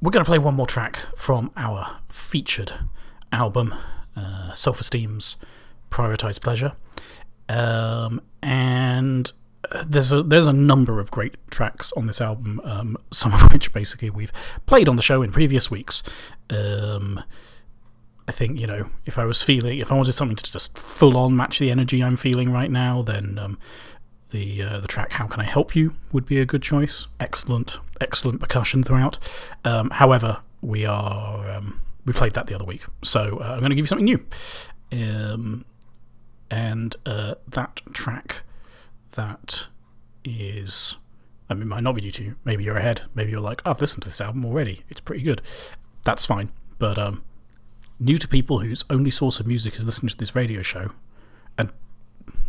We're 0.00 0.10
going 0.10 0.24
to 0.24 0.28
play 0.28 0.38
one 0.38 0.54
more 0.54 0.66
track 0.66 0.98
from 1.16 1.50
our 1.56 1.98
featured 2.08 2.72
album, 3.32 3.74
uh, 4.18 4.52
Self 4.52 4.80
Esteem's 4.80 5.36
Prioritized 5.90 6.40
Pleasure. 6.42 6.72
Um, 7.48 8.20
and 8.42 9.30
uh, 9.72 9.84
there's 9.86 10.12
a, 10.12 10.22
there's 10.22 10.46
a 10.46 10.52
number 10.52 11.00
of 11.00 11.10
great 11.10 11.36
tracks 11.50 11.92
on 11.96 12.06
this 12.06 12.20
album, 12.20 12.60
um, 12.64 12.96
some 13.10 13.32
of 13.32 13.52
which 13.52 13.72
basically 13.72 14.10
we've 14.10 14.32
played 14.66 14.88
on 14.88 14.96
the 14.96 15.02
show 15.02 15.22
in 15.22 15.32
previous 15.32 15.70
weeks. 15.70 16.02
Um, 16.50 17.22
I 18.26 18.32
think, 18.32 18.60
you 18.60 18.66
know, 18.66 18.90
if 19.06 19.18
I 19.18 19.24
was 19.24 19.40
feeling, 19.40 19.78
if 19.78 19.90
I 19.90 19.94
wanted 19.94 20.12
something 20.12 20.36
to 20.36 20.52
just 20.52 20.76
full 20.76 21.16
on 21.16 21.34
match 21.34 21.58
the 21.58 21.70
energy 21.70 22.04
I'm 22.04 22.16
feeling 22.16 22.52
right 22.52 22.70
now, 22.70 23.00
then 23.00 23.38
um, 23.38 23.58
the 24.30 24.62
uh, 24.62 24.80
the 24.80 24.88
track 24.88 25.12
"How 25.12 25.26
Can 25.26 25.40
I 25.40 25.44
Help 25.44 25.74
You" 25.74 25.94
would 26.12 26.26
be 26.26 26.38
a 26.38 26.44
good 26.44 26.62
choice. 26.62 27.06
Excellent, 27.18 27.78
excellent 28.02 28.40
percussion 28.40 28.82
throughout. 28.84 29.18
Um, 29.64 29.88
however, 29.90 30.38
we 30.60 30.84
are 30.84 31.48
um, 31.48 31.80
we 32.08 32.14
played 32.14 32.32
that 32.32 32.46
the 32.46 32.54
other 32.54 32.64
week, 32.64 32.84
so 33.02 33.38
uh, 33.40 33.52
I'm 33.52 33.60
going 33.60 33.70
to 33.70 33.76
give 33.76 33.84
you 33.84 33.86
something 33.86 34.06
new. 34.06 34.26
Um, 34.90 35.66
and 36.50 36.96
uh, 37.04 37.34
that 37.46 37.82
track 37.92 38.44
that 39.12 39.68
is, 40.24 40.96
I 41.50 41.54
mean, 41.54 41.68
might 41.68 41.82
not 41.82 41.94
be 41.94 42.00
new 42.00 42.10
to 42.12 42.24
you. 42.24 42.36
Maybe 42.44 42.64
you're 42.64 42.78
ahead. 42.78 43.02
Maybe 43.14 43.30
you're 43.30 43.42
like, 43.42 43.60
I've 43.66 43.80
listened 43.80 44.04
to 44.04 44.08
this 44.08 44.22
album 44.22 44.46
already. 44.46 44.84
It's 44.88 45.02
pretty 45.02 45.22
good. 45.22 45.42
That's 46.04 46.24
fine. 46.24 46.50
But 46.78 46.96
um, 46.96 47.22
new 48.00 48.16
to 48.16 48.26
people 48.26 48.60
whose 48.60 48.84
only 48.88 49.10
source 49.10 49.38
of 49.38 49.46
music 49.46 49.76
is 49.76 49.84
listening 49.84 50.08
to 50.08 50.16
this 50.16 50.34
radio 50.34 50.62
show, 50.62 50.92
and 51.58 51.70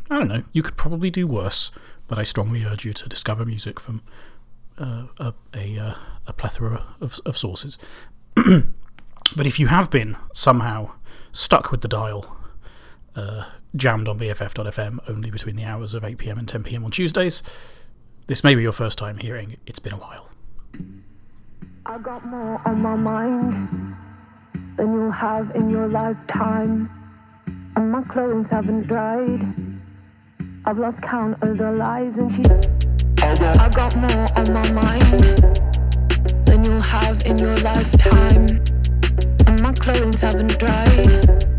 I 0.09 0.19
don't 0.19 0.29
know, 0.29 0.43
you 0.53 0.63
could 0.63 0.77
probably 0.77 1.09
do 1.09 1.27
worse, 1.27 1.69
but 2.07 2.17
I 2.17 2.23
strongly 2.23 2.63
urge 2.63 2.85
you 2.85 2.93
to 2.93 3.09
discover 3.09 3.43
music 3.43 3.77
from 3.77 4.03
uh, 4.77 5.07
a, 5.19 5.33
a, 5.53 5.77
uh, 5.77 5.93
a 6.27 6.31
plethora 6.31 6.85
of, 7.01 7.19
of 7.25 7.37
sources. 7.37 7.77
but 9.35 9.47
if 9.47 9.59
you 9.59 9.67
have 9.67 9.89
been 9.89 10.17
somehow 10.33 10.91
stuck 11.31 11.71
with 11.71 11.81
the 11.81 11.87
dial, 11.87 12.35
uh, 13.15 13.45
jammed 13.75 14.07
on 14.07 14.19
BFF.fm 14.19 14.99
only 15.07 15.29
between 15.29 15.55
the 15.55 15.63
hours 15.65 15.93
of 15.93 16.03
8pm 16.03 16.39
and 16.39 16.47
10pm 16.47 16.83
on 16.83 16.91
Tuesdays, 16.91 17.43
this 18.27 18.43
may 18.43 18.55
be 18.55 18.61
your 18.61 18.71
first 18.71 18.97
time 18.97 19.17
hearing 19.17 19.57
It's 19.65 19.79
Been 19.79 19.93
a 19.93 19.97
While. 19.97 20.29
I 21.85 21.97
got 21.97 22.25
more 22.25 22.61
on 22.67 22.81
my 22.81 22.95
mind 22.95 23.95
than 24.77 24.93
you'll 24.93 25.11
have 25.11 25.55
in 25.55 25.69
your 25.69 25.87
lifetime. 25.87 26.89
And 27.75 27.91
my 27.91 28.03
clothes 28.03 28.45
haven't 28.51 28.87
dried. 28.87 29.55
I've 30.65 30.77
lost 30.77 31.01
count 31.01 31.41
of 31.41 31.57
the 31.57 31.71
lies 31.71 32.15
and 32.17 32.31
she 32.35 32.79
I've 33.21 33.73
got 33.73 33.95
more 33.95 34.27
on 34.35 34.53
my 34.53 34.71
mind 34.71 35.19
than 36.45 36.65
you'll 36.65 36.81
have 36.81 37.25
in 37.25 37.37
your 37.37 37.55
lifetime. 37.57 38.68
My 39.61 39.73
clothes 39.73 40.21
haven't 40.21 40.57
dried. 40.57 41.49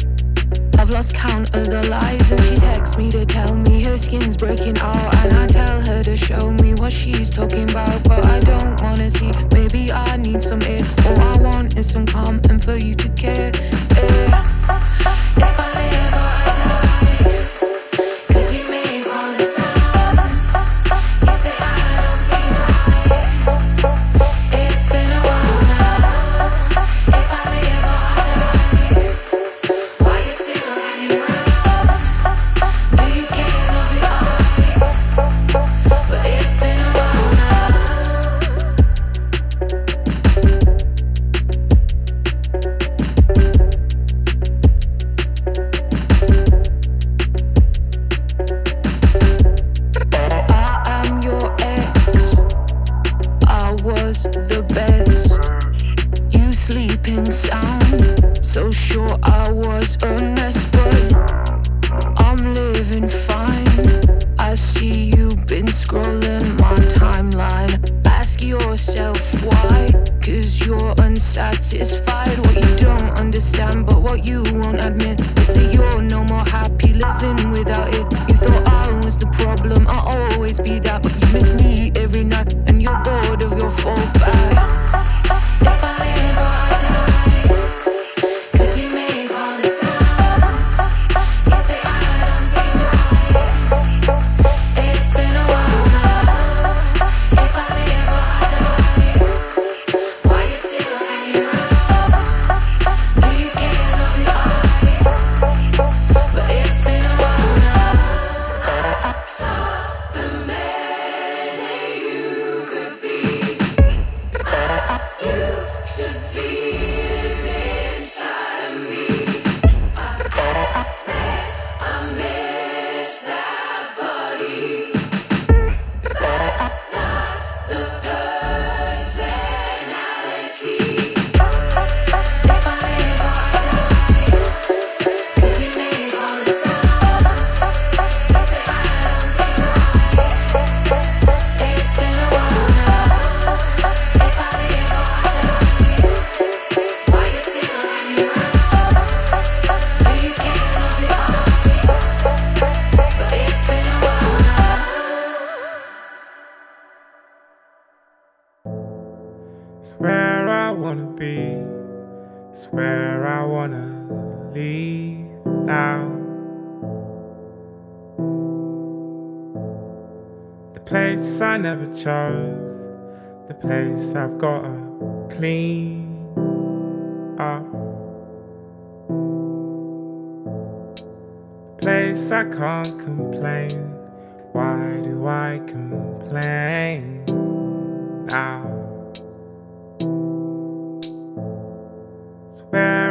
I've 0.78 0.88
lost 0.90 1.14
count 1.14 1.54
of 1.54 1.66
the 1.66 1.86
lies, 1.90 2.30
and 2.30 2.42
she 2.44 2.56
texts 2.56 2.96
me 2.96 3.10
to 3.10 3.26
tell 3.26 3.54
me 3.54 3.84
her 3.84 3.98
skin's 3.98 4.36
breaking 4.36 4.78
out. 4.78 5.14
And 5.16 5.34
I 5.34 5.46
tell 5.46 5.80
her 5.82 6.02
to 6.04 6.16
show 6.16 6.52
me 6.62 6.74
what 6.74 6.92
she's 6.92 7.28
talking 7.28 7.70
about. 7.70 8.02
But 8.04 8.24
I 8.26 8.40
don't 8.40 8.80
wanna 8.80 9.10
see, 9.10 9.30
maybe 9.52 9.92
I 9.92 10.16
need 10.16 10.42
some 10.42 10.62
air. 10.62 10.82
All 11.06 11.20
I 11.20 11.38
want 11.42 11.76
is 11.76 11.90
some 11.90 12.06
calm 12.06 12.40
and 12.48 12.64
for 12.64 12.76
you 12.76 12.94
to 12.94 13.08
care. 13.10 13.52
Eh. 13.96 14.49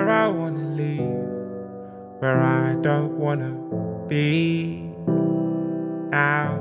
Where 0.09 0.17
I 0.17 0.27
wanna 0.27 0.65
leave, 0.69 1.27
where 2.17 2.41
I 2.41 2.73
don't 2.81 3.11
wanna 3.19 3.51
be 4.07 4.91
now. 6.09 6.57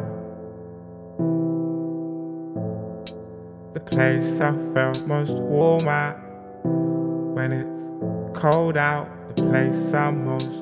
The 3.72 3.80
place 3.80 4.38
I 4.42 4.52
felt 4.74 5.02
most 5.08 5.38
warm 5.38 5.88
at 5.88 6.18
when 7.32 7.52
it's 7.52 7.80
cold 8.38 8.76
out, 8.76 9.08
the 9.34 9.46
place 9.46 9.94
I'm 9.94 10.26
most 10.26 10.52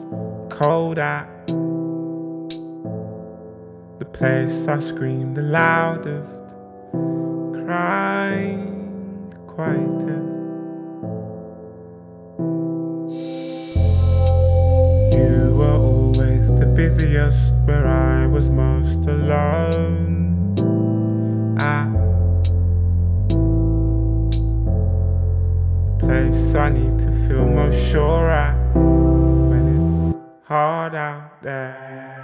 cold 0.49 1.01
at. 1.01 1.27
The 3.99 4.07
place 4.13 4.69
I 4.69 4.79
scream 4.79 5.35
the 5.35 5.43
loudest, 5.43 6.45
crying 7.53 9.29
the 9.31 9.39
quietest. 9.53 10.45
Busiest, 16.87 17.53
where 17.65 17.85
I 17.85 18.29
was 18.29 18.49
most 18.49 19.09
alone. 19.09 20.55
At 21.59 21.91
the 25.89 26.07
place 26.07 26.55
I 26.55 26.69
need 26.71 26.97
to 27.01 27.11
feel 27.27 27.45
most 27.45 27.91
sure 27.91 28.31
at 28.31 28.55
when 29.51 29.65
it's 29.77 30.15
hard 30.47 30.95
out 30.95 31.43
there. 31.43 32.15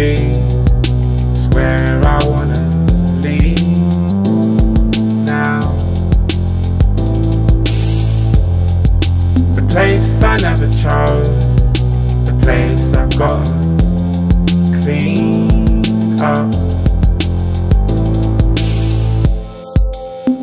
be 0.00 0.14
is 1.36 1.46
where 1.48 2.00
I 2.02 2.18
wanna 2.24 2.64
be 3.20 3.54
now. 5.26 5.60
The 9.54 9.66
place 9.68 10.22
I 10.22 10.38
never 10.38 10.68
chose, 10.72 11.40
the 12.24 12.32
place 12.40 12.94
I've 12.94 13.14
got 13.18 13.44
clean 14.80 15.84
up. 16.22 16.50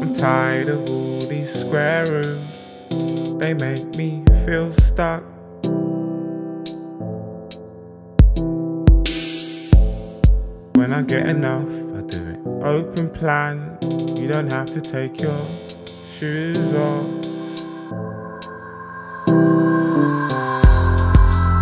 I'm 0.02 0.14
tired 0.14 0.70
of 0.70 0.88
all 0.88 1.20
these 1.22 1.52
square 1.66 2.06
rooms, 2.06 3.34
they 3.40 3.56
make 3.56 3.96
me 3.96 4.24
feel 4.46 4.72
stuck. 4.72 5.24
when 10.88 11.00
I 11.00 11.02
get 11.02 11.28
enough, 11.28 11.68
I 11.68 12.02
do 12.08 12.30
it. 12.30 12.66
Open 12.66 13.10
plan, 13.10 13.78
you 14.16 14.26
don't 14.30 14.50
have 14.50 14.68
to 14.68 14.80
take 14.80 15.20
your 15.20 15.46
shoes 15.86 16.74
off. 16.76 17.06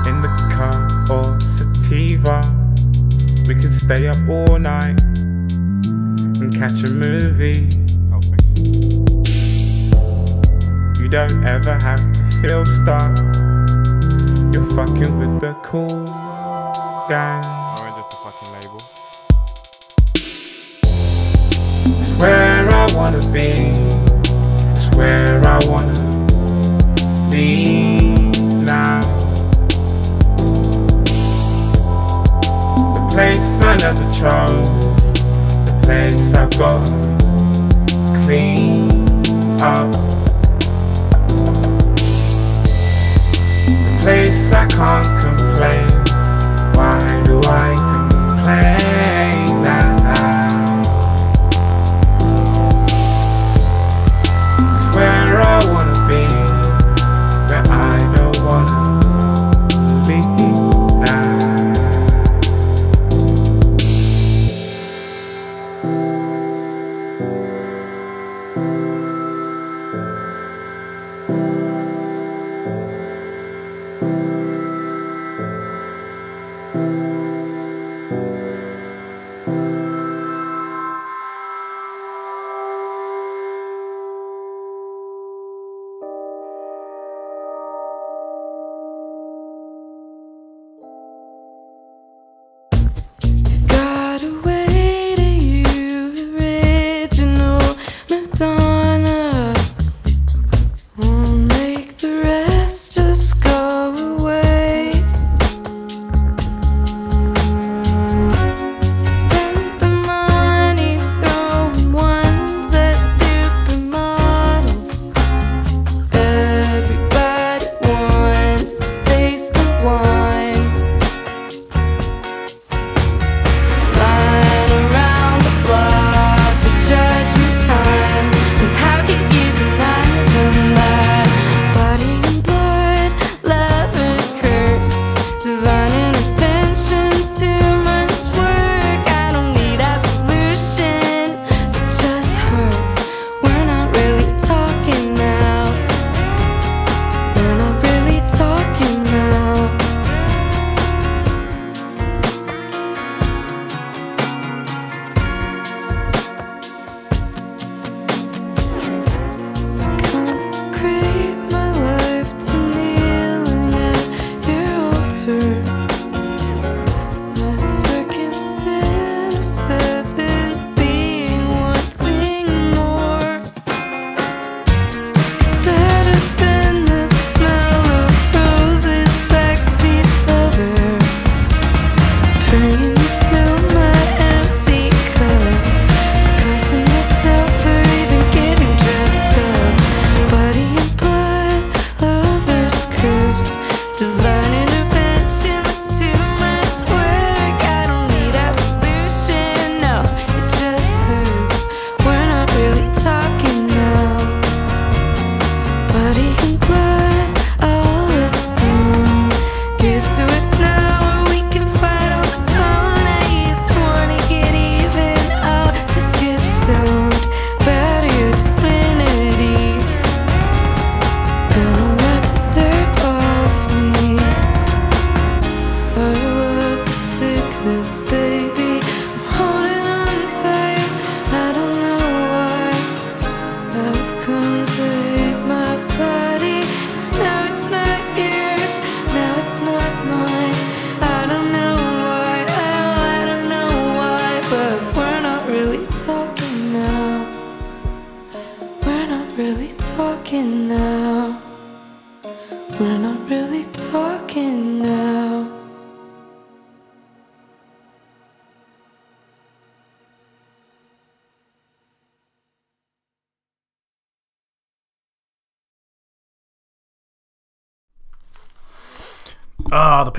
In 0.06 0.22
the 0.22 0.30
car 0.54 0.78
or 1.10 1.40
sativa, 1.40 2.40
we 3.48 3.56
could 3.56 3.74
stay 3.74 4.08
up 4.08 4.30
all 4.30 4.60
night 4.60 5.02
and 5.02 6.54
catch 6.54 6.84
a 6.84 6.92
movie. 6.92 7.68
You 11.02 11.10
don't 11.10 11.44
ever 11.44 11.74
have 11.82 12.12
to 12.14 12.24
feel 12.44 12.64
stuck. 12.64 13.18
You're 14.54 14.70
fucking 14.76 15.18
with 15.18 15.42
the 15.42 15.58
cool 15.64 16.06
gang. 17.10 17.65
where 22.20 22.70
I 22.70 22.88
wanna 22.94 23.20
be. 23.32 23.54
It's 24.74 24.90
where 24.96 25.42
I 25.46 25.60
wanna 25.68 25.94
be 27.30 28.32
now. 28.64 29.02
The 32.96 33.04
place 33.12 33.62
I 33.62 33.78
never 33.78 34.06
chose, 34.12 34.96
the 35.66 35.80
place 35.84 36.34
I've 36.34 36.58
got 36.58 36.86
to 36.86 38.22
clean 38.24 38.90
up. 39.62 39.92
The 43.68 43.98
place 44.02 44.52
I 44.52 44.66
can't 44.68 45.08
complain. 45.24 45.95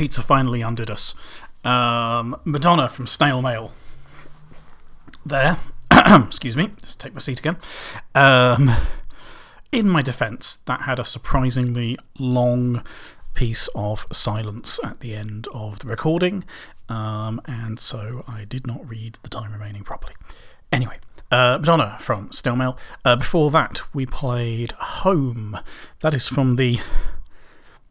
pizza 0.07 0.23
finally 0.23 0.63
undid 0.63 0.89
us. 0.89 1.17
Um, 1.65 2.37
Madonna 2.45 2.89
from 2.89 3.09
Snail 3.09 3.43
Mail. 3.43 3.73
There. 5.25 5.57
Excuse 5.91 6.57
me. 6.57 6.71
Just 6.81 7.01
take 7.01 7.13
my 7.13 7.19
seat 7.19 7.41
again. 7.41 7.57
Um, 8.15 8.71
in 9.73 9.89
my 9.89 10.03
defense, 10.03 10.61
that 10.67 10.83
had 10.83 11.01
a 11.01 11.05
surprisingly 11.05 11.99
long 12.21 12.85
piece 13.35 13.69
of 13.75 14.07
silence 14.13 14.79
at 14.85 15.01
the 15.01 15.17
end 15.17 15.49
of 15.53 15.81
the 15.81 15.89
recording, 15.89 16.45
um, 16.89 17.41
and 17.47 17.81
so 17.81 18.25
I 18.29 18.45
did 18.45 18.65
not 18.65 18.89
read 18.89 19.19
the 19.25 19.29
time 19.29 19.53
remaining 19.53 19.83
properly. 19.83 20.15
Anyway, 20.71 20.99
uh, 21.33 21.59
Madonna 21.59 21.97
from 21.99 22.31
Snail 22.31 22.79
Uh, 23.05 23.17
before 23.17 23.51
that, 23.51 23.83
we 23.93 24.07
played 24.07 24.71
Home. 24.79 25.59
That 25.99 26.15
is 26.15 26.29
from 26.29 26.55
the 26.55 26.79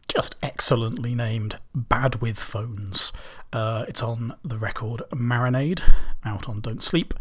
just 0.07 0.35
excellently 0.41 1.15
named 1.15 1.57
Bad 1.73 2.21
With 2.21 2.37
Phones. 2.37 3.11
Uh, 3.51 3.85
it's 3.87 4.01
on 4.01 4.35
the 4.43 4.57
record 4.57 5.01
Marinade, 5.11 5.81
out 6.23 6.47
on 6.47 6.61
Don't 6.61 6.83
Sleep. 6.83 7.13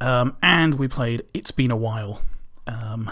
Um, 0.00 0.36
and 0.42 0.74
we 0.74 0.88
played 0.88 1.22
It's 1.32 1.50
Been 1.50 1.70
a 1.70 1.76
While. 1.76 2.22
Um, 2.66 3.10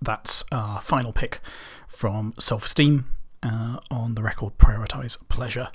that's 0.00 0.44
our 0.52 0.80
final 0.80 1.12
pick 1.12 1.40
from 1.88 2.34
Self 2.38 2.66
Esteem 2.66 3.06
uh, 3.42 3.78
on 3.90 4.14
the 4.14 4.22
record 4.22 4.58
Prioritize 4.58 5.16
Pleasure. 5.28 5.68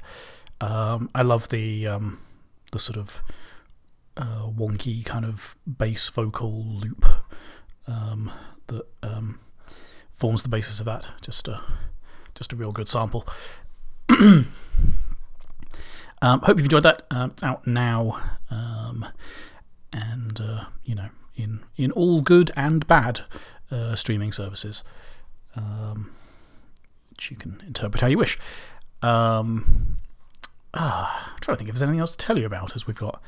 Um, 0.61 1.09
I 1.15 1.21
love 1.21 1.49
the, 1.49 1.88
um, 1.88 2.19
the 2.71 2.80
sort 2.80 2.97
of 2.97 3.21
uh, 4.17 4.49
wonky 4.49 5.05
kind 5.05 5.26
of 5.26 5.55
bass 5.65 6.09
vocal 6.09 6.63
loop 6.65 7.05
um, 7.88 8.31
that 8.67 8.85
um, 9.01 9.39
forms 10.15 10.43
the 10.43 10.49
basis 10.49 10.80
of 10.80 10.85
that. 10.85 11.07
Just 11.21 11.47
a, 11.47 11.61
just 12.40 12.53
a 12.53 12.56
real 12.56 12.72
good 12.72 12.90
sample. 12.90 13.28
Um, 16.22 16.41
hope 16.41 16.57
you've 16.57 16.66
enjoyed 16.66 16.84
that. 16.84 17.03
Um, 17.11 17.32
it's 17.32 17.44
out 17.44 17.66
now, 17.66 18.20
um, 18.52 19.06
and 19.94 20.40
uh, 20.41 20.66
you 20.84 20.95
know, 20.95 21.10
in 21.36 21.61
in 21.78 21.91
all 21.91 22.22
good 22.22 22.52
and 22.56 22.86
bad 22.88 23.22
uh, 23.72 23.95
streaming 23.95 24.32
services, 24.32 24.84
um, 25.56 26.11
which 27.11 27.32
you 27.32 27.38
can 27.38 27.64
interpret 27.66 28.02
how 28.02 28.07
you 28.07 28.18
wish. 28.18 28.38
Um, 29.02 29.98
ah, 30.74 31.32
I'm 31.32 31.40
trying 31.40 31.56
to 31.56 31.60
think 31.60 31.70
if 31.70 31.76
there's 31.76 31.84
anything 31.84 32.02
else 32.02 32.16
to 32.16 32.26
tell 32.26 32.38
you 32.38 32.45
about 32.45 32.76
as 32.76 32.86
we've 32.86 32.99
got 32.99 33.22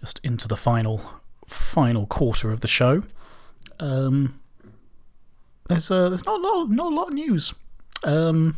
just 0.00 0.20
into 0.24 0.48
the 0.48 0.56
final 0.56 1.00
final 1.46 2.06
quarter 2.06 2.50
of 2.50 2.60
the 2.60 2.68
show. 2.68 3.04
Um, 3.78 4.40
there's 5.68 5.88
uh, 5.88 6.08
there's 6.08 6.26
not 6.26 6.40
a 6.40 6.42
lot, 6.42 6.70
not 6.70 6.92
a 6.92 6.94
lot 6.96 7.08
of 7.08 7.14
news. 7.14 7.54
Um, 8.04 8.56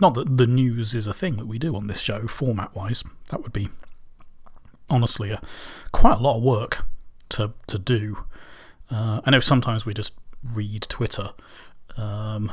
not 0.00 0.14
that 0.14 0.36
the 0.36 0.46
news 0.46 0.94
is 0.94 1.06
a 1.06 1.14
thing 1.14 1.36
that 1.36 1.46
we 1.46 1.58
do 1.58 1.74
on 1.74 1.86
this 1.86 2.00
show, 2.00 2.26
format 2.26 2.74
wise. 2.74 3.02
That 3.30 3.42
would 3.42 3.52
be 3.52 3.68
honestly 4.90 5.30
a, 5.30 5.40
quite 5.92 6.18
a 6.18 6.22
lot 6.22 6.36
of 6.36 6.42
work 6.42 6.84
to, 7.30 7.52
to 7.66 7.78
do. 7.78 8.24
Uh, 8.90 9.20
I 9.24 9.30
know 9.30 9.40
sometimes 9.40 9.84
we 9.84 9.94
just 9.94 10.14
read 10.42 10.82
Twitter 10.82 11.30
um, 11.96 12.52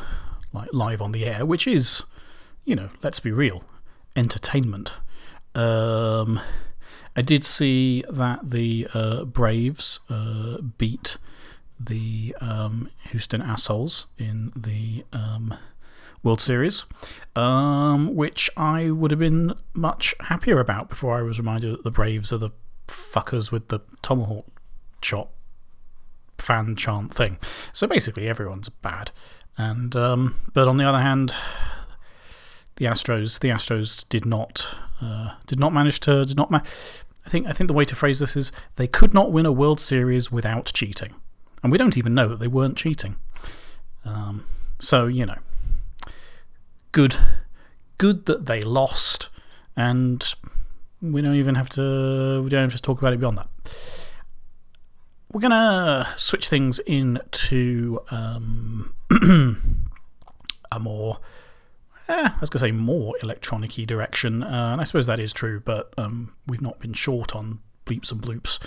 like 0.54 0.70
live 0.74 1.02
on 1.02 1.12
the 1.12 1.26
air, 1.26 1.46
which 1.46 1.68
is, 1.68 2.04
you 2.64 2.76
know, 2.76 2.90
let's 3.04 3.20
be 3.20 3.32
real, 3.32 3.64
entertainment. 4.16 4.98
Um, 5.54 6.40
I 7.16 7.22
did 7.22 7.46
see 7.46 8.04
that 8.10 8.50
the 8.50 8.88
uh, 8.94 9.24
Braves 9.26 10.00
uh, 10.10 10.58
beat 10.78 11.18
the 11.80 12.35
um, 12.41 12.89
Houston 13.10 13.41
Assholes 13.41 14.07
in 14.18 14.52
the 14.56 15.03
um, 15.14 15.53
World 16.23 16.41
Series, 16.41 16.85
um, 17.35 18.15
which 18.15 18.49
I 18.57 18.89
would 18.91 19.11
have 19.11 19.19
been 19.19 19.53
much 19.73 20.15
happier 20.22 20.60
about 20.60 20.89
before 20.89 21.18
I 21.18 21.22
was 21.22 21.39
reminded 21.39 21.72
that 21.72 21.84
the 21.84 21.91
Braves 21.91 22.34
are 22.34 22.38
the 22.38 22.52
fuckers 22.88 23.52
with 23.52 23.68
the 23.68 23.80
tomahawk 24.02 24.45
chop 25.02 25.31
fan 26.38 26.76
chant 26.76 27.14
thing. 27.14 27.38
So 27.73 27.88
basically, 27.88 28.27
everyone's 28.27 28.69
bad. 28.69 29.11
And 29.57 29.95
um, 29.95 30.35
but 30.53 30.68
on 30.68 30.77
the 30.77 30.85
other 30.85 30.99
hand, 30.99 31.34
the 32.77 32.85
Astros, 32.85 33.39
the 33.39 33.49
Astros 33.49 34.07
did 34.10 34.26
not 34.26 34.76
uh, 35.02 35.35
did 35.45 35.60
not 35.60 35.73
manage 35.73 35.99
to 36.02 36.26
did 36.26 36.38
not. 36.38 36.52
Ma- 36.52 36.61
I 37.26 37.30
think 37.30 37.47
I 37.47 37.53
think 37.53 37.68
the 37.68 37.73
way 37.73 37.85
to 37.85 37.95
phrase 37.95 38.19
this 38.19 38.35
is 38.35 38.52
they 38.76 38.88
could 38.88 39.14
not 39.14 39.31
win 39.31 39.45
a 39.45 39.52
World 39.52 39.80
Series 39.80 40.31
without 40.31 40.72
cheating, 40.73 41.15
and 41.66 41.72
we 41.72 41.80
don't 41.80 41.98
even 41.98 42.14
know 42.14 42.28
that 42.28 42.38
they 42.38 42.48
weren't 42.48 42.78
cheating. 42.78 43.16
Um, 44.06 44.46
so 44.78 45.08
you 45.08 45.26
know, 45.26 45.40
good, 46.92 47.18
good 47.98 48.28
that 48.28 48.46
they 48.46 48.62
lost, 48.62 49.30
and 49.76 50.24
we 51.02 51.24
don't 51.24 51.34
even 51.34 51.56
have 51.56 51.70
to 51.70 52.44
we 52.44 52.52
don't 52.52 52.70
have 52.70 52.76
to 52.76 52.82
talk 52.84 53.00
about 53.00 53.14
it 53.14 53.20
beyond 53.20 53.40
that. 53.40 53.50
We're 55.32 55.42
gonna 55.42 56.08
switch 56.16 56.50
things 56.50 56.78
into 56.78 58.00
um, 58.12 58.94
a 60.72 60.80
more, 60.80 61.18
eh, 62.08 62.30
I 62.32 62.40
was 62.40 62.52
gonna 62.52 62.62
say 62.62 62.72
more 62.74 63.16
electronic-y 63.24 63.86
direction, 63.86 64.44
uh, 64.44 64.70
and 64.74 64.80
I 64.80 64.84
suppose 64.84 65.08
that 65.08 65.20
is 65.20 65.34
true, 65.34 65.62
but 65.62 65.92
um, 65.98 66.36
we've 66.46 66.62
not 66.62 66.80
been 66.80 66.94
short 66.94 67.36
on 67.36 67.58
bleeps 67.88 68.12
and 68.12 68.22
bloops 68.22 68.60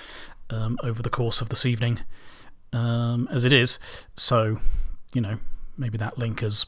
um, 0.50 0.78
over 0.82 1.00
the 1.00 1.10
course 1.10 1.40
of 1.40 1.48
this 1.48 1.64
evening, 1.64 2.00
um, 2.72 3.28
as 3.30 3.44
it 3.44 3.52
is. 3.52 3.78
So, 4.16 4.58
you 5.12 5.20
know, 5.20 5.38
maybe 5.76 5.98
that 5.98 6.18
link 6.18 6.40
has 6.40 6.66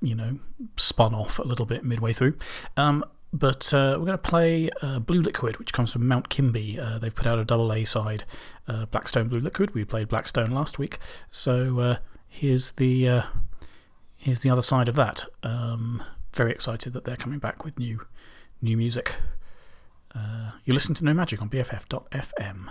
you 0.00 0.14
know, 0.14 0.38
spun 0.76 1.14
off 1.14 1.38
a 1.38 1.42
little 1.42 1.66
bit 1.66 1.84
midway 1.84 2.12
through. 2.12 2.36
Um, 2.76 3.04
but 3.32 3.72
uh, 3.72 3.94
we're 3.98 4.06
going 4.06 4.12
to 4.12 4.18
play 4.18 4.70
uh, 4.82 4.98
Blue 4.98 5.22
Liquid, 5.22 5.58
which 5.58 5.72
comes 5.72 5.92
from 5.92 6.08
Mount 6.08 6.28
Kimbie. 6.28 6.80
Uh, 6.80 6.98
they've 6.98 7.14
put 7.14 7.26
out 7.26 7.38
a 7.38 7.44
double 7.44 7.72
A 7.72 7.84
side, 7.84 8.24
uh, 8.66 8.86
Blackstone 8.86 9.28
Blue 9.28 9.40
Liquid. 9.40 9.74
We 9.74 9.84
played 9.84 10.08
Blackstone 10.08 10.50
last 10.50 10.78
week, 10.78 10.98
so 11.30 11.78
uh, 11.78 11.96
here's 12.26 12.72
the 12.72 13.08
uh, 13.08 13.22
here's 14.16 14.40
the 14.40 14.50
other 14.50 14.62
side 14.62 14.88
of 14.88 14.96
that. 14.96 15.26
Um, 15.44 16.02
very 16.32 16.50
excited 16.50 16.92
that 16.92 17.04
they're 17.04 17.16
coming 17.16 17.38
back 17.38 17.64
with 17.64 17.78
new 17.78 18.00
new 18.60 18.76
music. 18.76 19.14
you 20.64 20.74
listen 20.74 20.94
to 20.96 21.04
No 21.04 21.14
Magic 21.14 21.40
on 21.40 21.48
BFF.fm. 21.48 22.70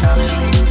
I'm. 0.00 0.61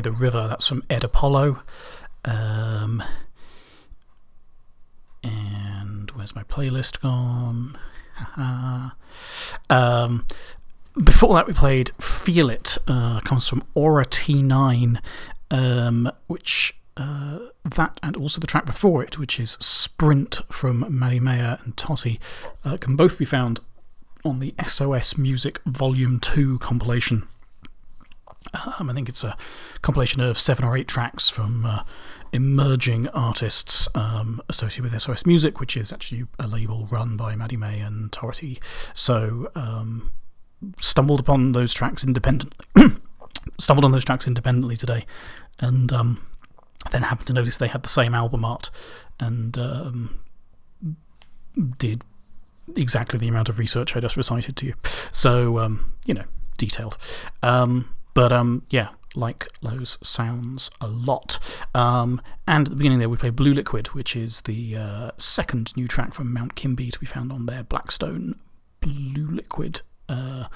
By 0.00 0.08
the 0.08 0.12
River. 0.12 0.48
That's 0.48 0.66
from 0.66 0.82
Ed 0.88 1.04
Apollo. 1.04 1.60
Um, 2.24 3.02
and 5.22 6.10
where's 6.12 6.34
my 6.34 6.42
playlist 6.44 7.02
gone? 7.02 7.76
Um, 9.68 10.26
before 11.04 11.34
that, 11.34 11.46
we 11.46 11.52
played 11.52 11.90
Feel 12.00 12.48
It. 12.48 12.78
Uh, 12.88 13.20
comes 13.20 13.46
from 13.46 13.62
Aura 13.74 14.06
T9, 14.06 15.00
um, 15.50 16.10
which 16.28 16.74
uh, 16.96 17.38
that 17.66 18.00
and 18.02 18.16
also 18.16 18.40
the 18.40 18.46
track 18.46 18.64
before 18.64 19.02
it, 19.02 19.18
which 19.18 19.38
is 19.38 19.58
Sprint 19.60 20.40
from 20.50 20.86
Maddie 20.88 21.20
Mayer 21.20 21.58
and 21.62 21.76
Totty, 21.76 22.18
uh, 22.64 22.78
can 22.78 22.96
both 22.96 23.18
be 23.18 23.26
found 23.26 23.60
on 24.24 24.40
the 24.40 24.54
SOS 24.66 25.18
Music 25.18 25.60
Volume 25.66 26.20
2 26.20 26.58
compilation. 26.60 27.28
Um, 28.78 28.88
I 28.90 28.94
think 28.94 29.08
it's 29.08 29.22
a 29.22 29.36
compilation 29.82 30.20
of 30.22 30.38
seven 30.38 30.64
or 30.64 30.76
eight 30.76 30.88
tracks 30.88 31.28
from 31.28 31.66
uh, 31.66 31.82
emerging 32.32 33.08
artists 33.08 33.86
um, 33.94 34.40
associated 34.48 34.90
with 34.90 35.00
SOS 35.00 35.26
Music, 35.26 35.60
which 35.60 35.76
is 35.76 35.92
actually 35.92 36.24
a 36.38 36.46
label 36.46 36.88
run 36.90 37.16
by 37.16 37.36
Maddie 37.36 37.56
May 37.56 37.80
and 37.80 38.10
Tority. 38.10 38.58
So, 38.94 39.50
um, 39.54 40.12
stumbled 40.78 41.20
upon 41.20 41.52
those 41.52 41.74
tracks 41.74 42.04
independently. 42.04 42.66
stumbled 43.58 43.84
on 43.84 43.92
those 43.92 44.04
tracks 44.04 44.26
independently 44.26 44.76
today, 44.76 45.04
and 45.58 45.92
um, 45.92 46.26
then 46.90 47.02
happened 47.02 47.26
to 47.28 47.32
notice 47.32 47.58
they 47.58 47.68
had 47.68 47.82
the 47.82 47.88
same 47.88 48.14
album 48.14 48.44
art, 48.44 48.70
and 49.18 49.56
um, 49.58 50.20
did 51.78 52.04
exactly 52.76 53.18
the 53.18 53.28
amount 53.28 53.48
of 53.48 53.58
research 53.58 53.96
I 53.96 54.00
just 54.00 54.16
recited 54.16 54.56
to 54.56 54.66
you. 54.66 54.74
So, 55.12 55.58
um, 55.58 55.92
you 56.06 56.14
know, 56.14 56.24
detailed. 56.56 56.96
Um, 57.42 57.94
but 58.14 58.32
um, 58.32 58.64
yeah, 58.70 58.88
like 59.14 59.48
those 59.62 59.98
sounds 60.02 60.70
a 60.80 60.88
lot. 60.88 61.38
Um, 61.74 62.20
and 62.46 62.66
at 62.66 62.70
the 62.70 62.76
beginning 62.76 62.98
there, 62.98 63.08
we 63.08 63.16
play 63.16 63.30
Blue 63.30 63.52
Liquid, 63.54 63.88
which 63.88 64.14
is 64.14 64.42
the 64.42 64.76
uh, 64.76 65.10
second 65.18 65.76
new 65.76 65.88
track 65.88 66.14
from 66.14 66.32
Mount 66.32 66.54
Kimbie 66.54 66.90
to 66.90 66.98
be 66.98 67.06
found 67.06 67.32
on 67.32 67.46
their 67.46 67.62
Blackstone 67.62 68.38
Blue 68.80 69.26
Liquid 69.26 69.80
uh, 70.08 70.46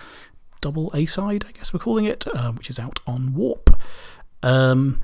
double 0.61 0.91
A 0.95 1.07
side, 1.07 1.45
I 1.49 1.53
guess 1.53 1.73
we're 1.73 1.81
calling 1.81 2.05
it, 2.05 2.27
uh, 2.35 2.53
which 2.53 2.71
is 2.71 2.79
out 2.79 3.01
on 3.07 3.35
Warp. 3.35 3.79
Um, 4.43 5.03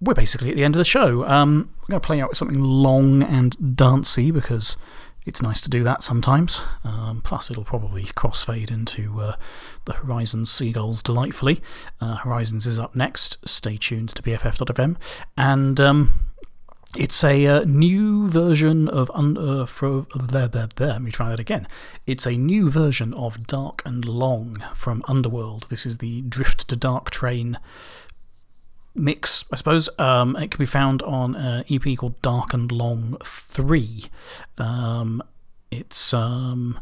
we're 0.00 0.14
basically 0.14 0.50
at 0.50 0.56
the 0.56 0.64
end 0.64 0.74
of 0.74 0.78
the 0.78 0.84
show. 0.84 1.26
Um, 1.26 1.70
we're 1.82 1.92
going 1.92 2.00
to 2.00 2.06
play 2.06 2.20
out 2.20 2.30
with 2.30 2.38
something 2.38 2.60
long 2.60 3.22
and 3.22 3.76
dancey 3.76 4.30
because 4.30 4.76
it's 5.26 5.42
nice 5.42 5.60
to 5.62 5.70
do 5.70 5.82
that 5.84 6.02
sometimes. 6.02 6.62
Um, 6.84 7.20
plus, 7.22 7.50
it'll 7.50 7.64
probably 7.64 8.04
crossfade 8.04 8.70
into 8.70 9.20
uh, 9.20 9.36
the 9.84 9.92
Horizons 9.94 10.50
Seagulls 10.50 11.02
delightfully. 11.02 11.60
Uh, 12.00 12.16
Horizons 12.16 12.66
is 12.66 12.78
up 12.78 12.94
next. 12.94 13.36
Stay 13.48 13.76
tuned 13.76 14.10
to 14.10 14.22
BFF.fm. 14.22 14.96
And 15.36 15.78
um, 15.80 16.12
it's 16.96 17.22
a 17.22 17.46
uh, 17.46 17.64
new 17.64 18.28
version 18.28 18.88
of. 18.88 19.10
Un- 19.14 19.38
uh, 19.38 19.66
fro- 19.66 20.06
there, 20.16 20.48
there, 20.48 20.68
there. 20.76 20.88
Let 20.88 21.02
me 21.02 21.10
try 21.10 21.28
that 21.30 21.40
again. 21.40 21.68
It's 22.06 22.26
a 22.26 22.36
new 22.36 22.70
version 22.70 23.14
of 23.14 23.46
Dark 23.46 23.82
and 23.84 24.04
Long 24.04 24.64
from 24.74 25.04
Underworld. 25.06 25.66
This 25.70 25.86
is 25.86 25.98
the 25.98 26.22
Drift 26.22 26.68
to 26.68 26.76
Dark 26.76 27.10
train 27.10 27.58
mix, 28.94 29.44
I 29.52 29.56
suppose. 29.56 29.88
Um, 29.98 30.36
it 30.36 30.50
can 30.50 30.58
be 30.58 30.66
found 30.66 31.02
on 31.02 31.34
an 31.34 31.64
EP 31.70 31.96
called 31.96 32.20
Dark 32.22 32.54
and 32.54 32.70
Long 32.70 33.16
3. 33.24 34.04
Um, 34.58 35.22
it's. 35.70 36.12
Um, 36.14 36.80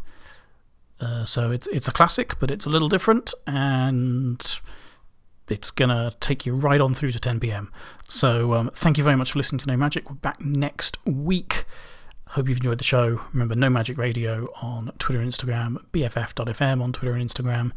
uh, 1.00 1.24
so 1.24 1.52
it's 1.52 1.68
it's 1.68 1.86
a 1.86 1.92
classic, 1.92 2.38
but 2.40 2.50
it's 2.50 2.66
a 2.66 2.70
little 2.70 2.88
different, 2.88 3.32
and 3.46 4.60
it's 5.48 5.70
gonna 5.70 6.12
take 6.20 6.44
you 6.44 6.54
right 6.54 6.80
on 6.80 6.94
through 6.94 7.12
to 7.12 7.20
10 7.20 7.40
p.m. 7.40 7.72
So 8.08 8.54
um, 8.54 8.70
thank 8.74 8.98
you 8.98 9.04
very 9.04 9.16
much 9.16 9.32
for 9.32 9.38
listening 9.38 9.60
to 9.60 9.66
No 9.68 9.76
Magic. 9.76 10.08
We're 10.10 10.16
back 10.16 10.40
next 10.40 10.96
week. 11.06 11.64
Hope 12.30 12.48
you've 12.48 12.58
enjoyed 12.58 12.78
the 12.78 12.84
show. 12.84 13.22
Remember, 13.32 13.54
No 13.54 13.70
Magic 13.70 13.96
Radio 13.96 14.52
on 14.60 14.92
Twitter 14.98 15.20
and 15.22 15.30
Instagram, 15.30 15.82
BFF.fm 15.92 16.82
on 16.82 16.92
Twitter 16.92 17.14
and 17.14 17.24
Instagram, 17.24 17.72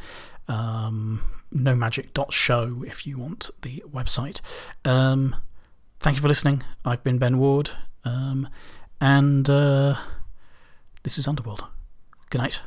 um, 0.51 1.21
NoMagic.show 1.55 2.83
if 2.85 3.07
you 3.07 3.17
want 3.17 3.49
the 3.61 3.83
website. 3.89 4.41
Um, 4.83 5.35
thank 5.99 6.17
you 6.17 6.21
for 6.21 6.27
listening. 6.27 6.63
I've 6.83 7.03
been 7.03 7.17
Ben 7.17 7.37
Ward, 7.37 7.71
um, 8.03 8.49
and 8.99 9.49
uh, 9.49 9.95
this 11.03 11.17
is 11.17 11.27
Underworld. 11.27 11.65
Good 12.29 12.39
night. 12.39 12.63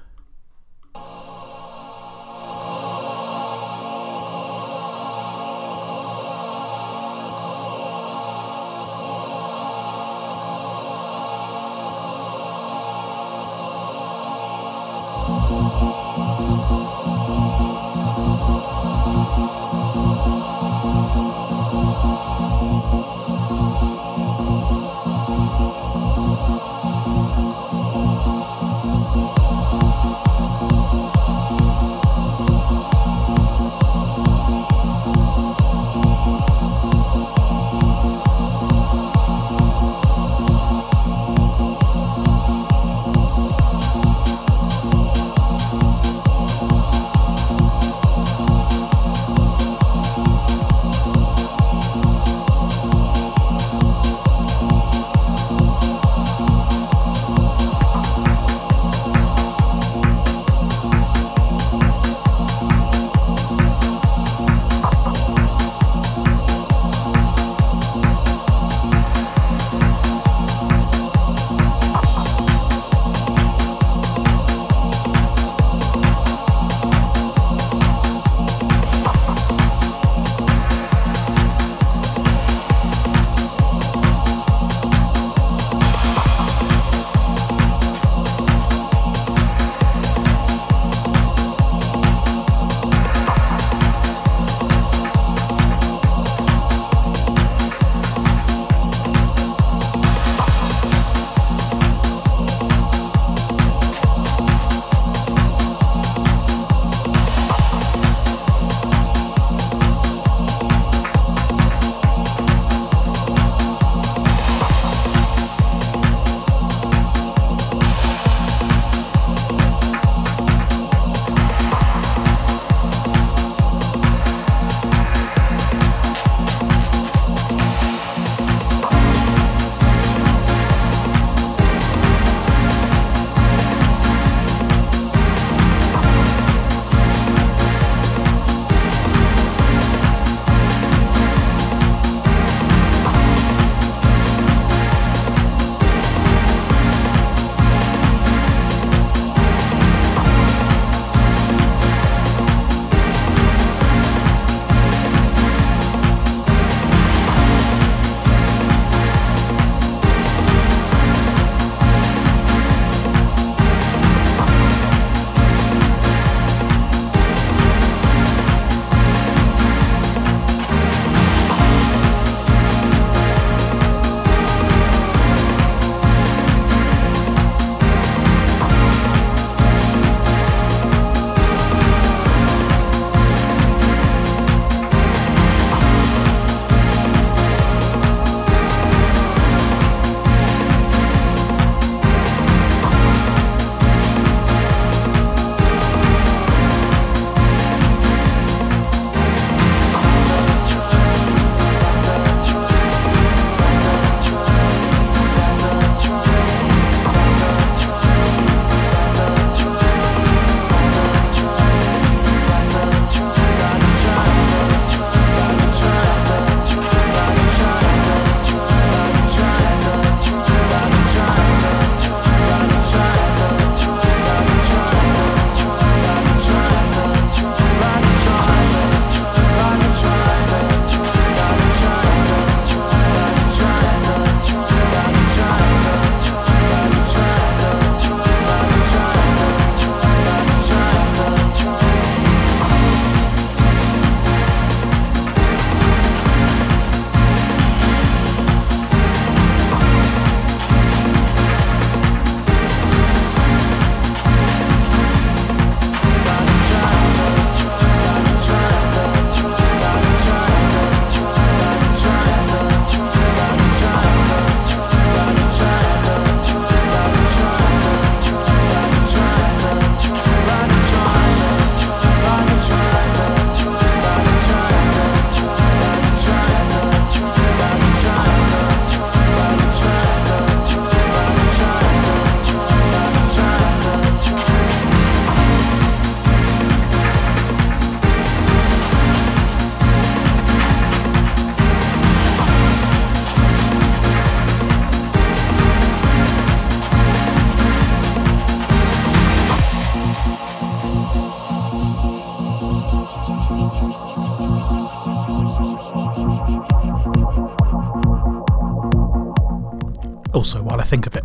Think 310.84 311.06
of 311.06 311.16
it, 311.16 311.24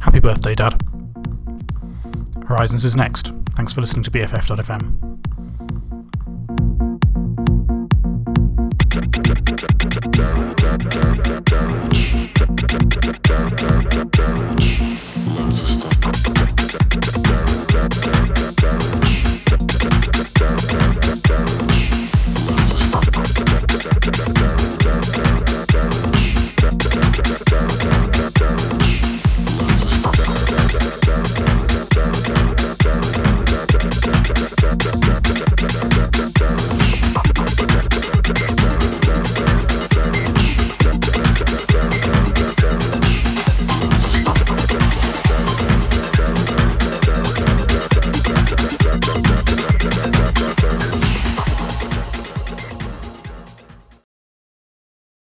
happy 0.00 0.20
birthday, 0.20 0.54
Dad. 0.54 0.80
Horizons 2.46 2.84
is 2.84 2.96
next. 2.96 3.32
Thanks 3.54 3.72
for 3.72 3.80
listening 3.80 4.02
to 4.04 4.10
BFF.fm. 4.10 5.11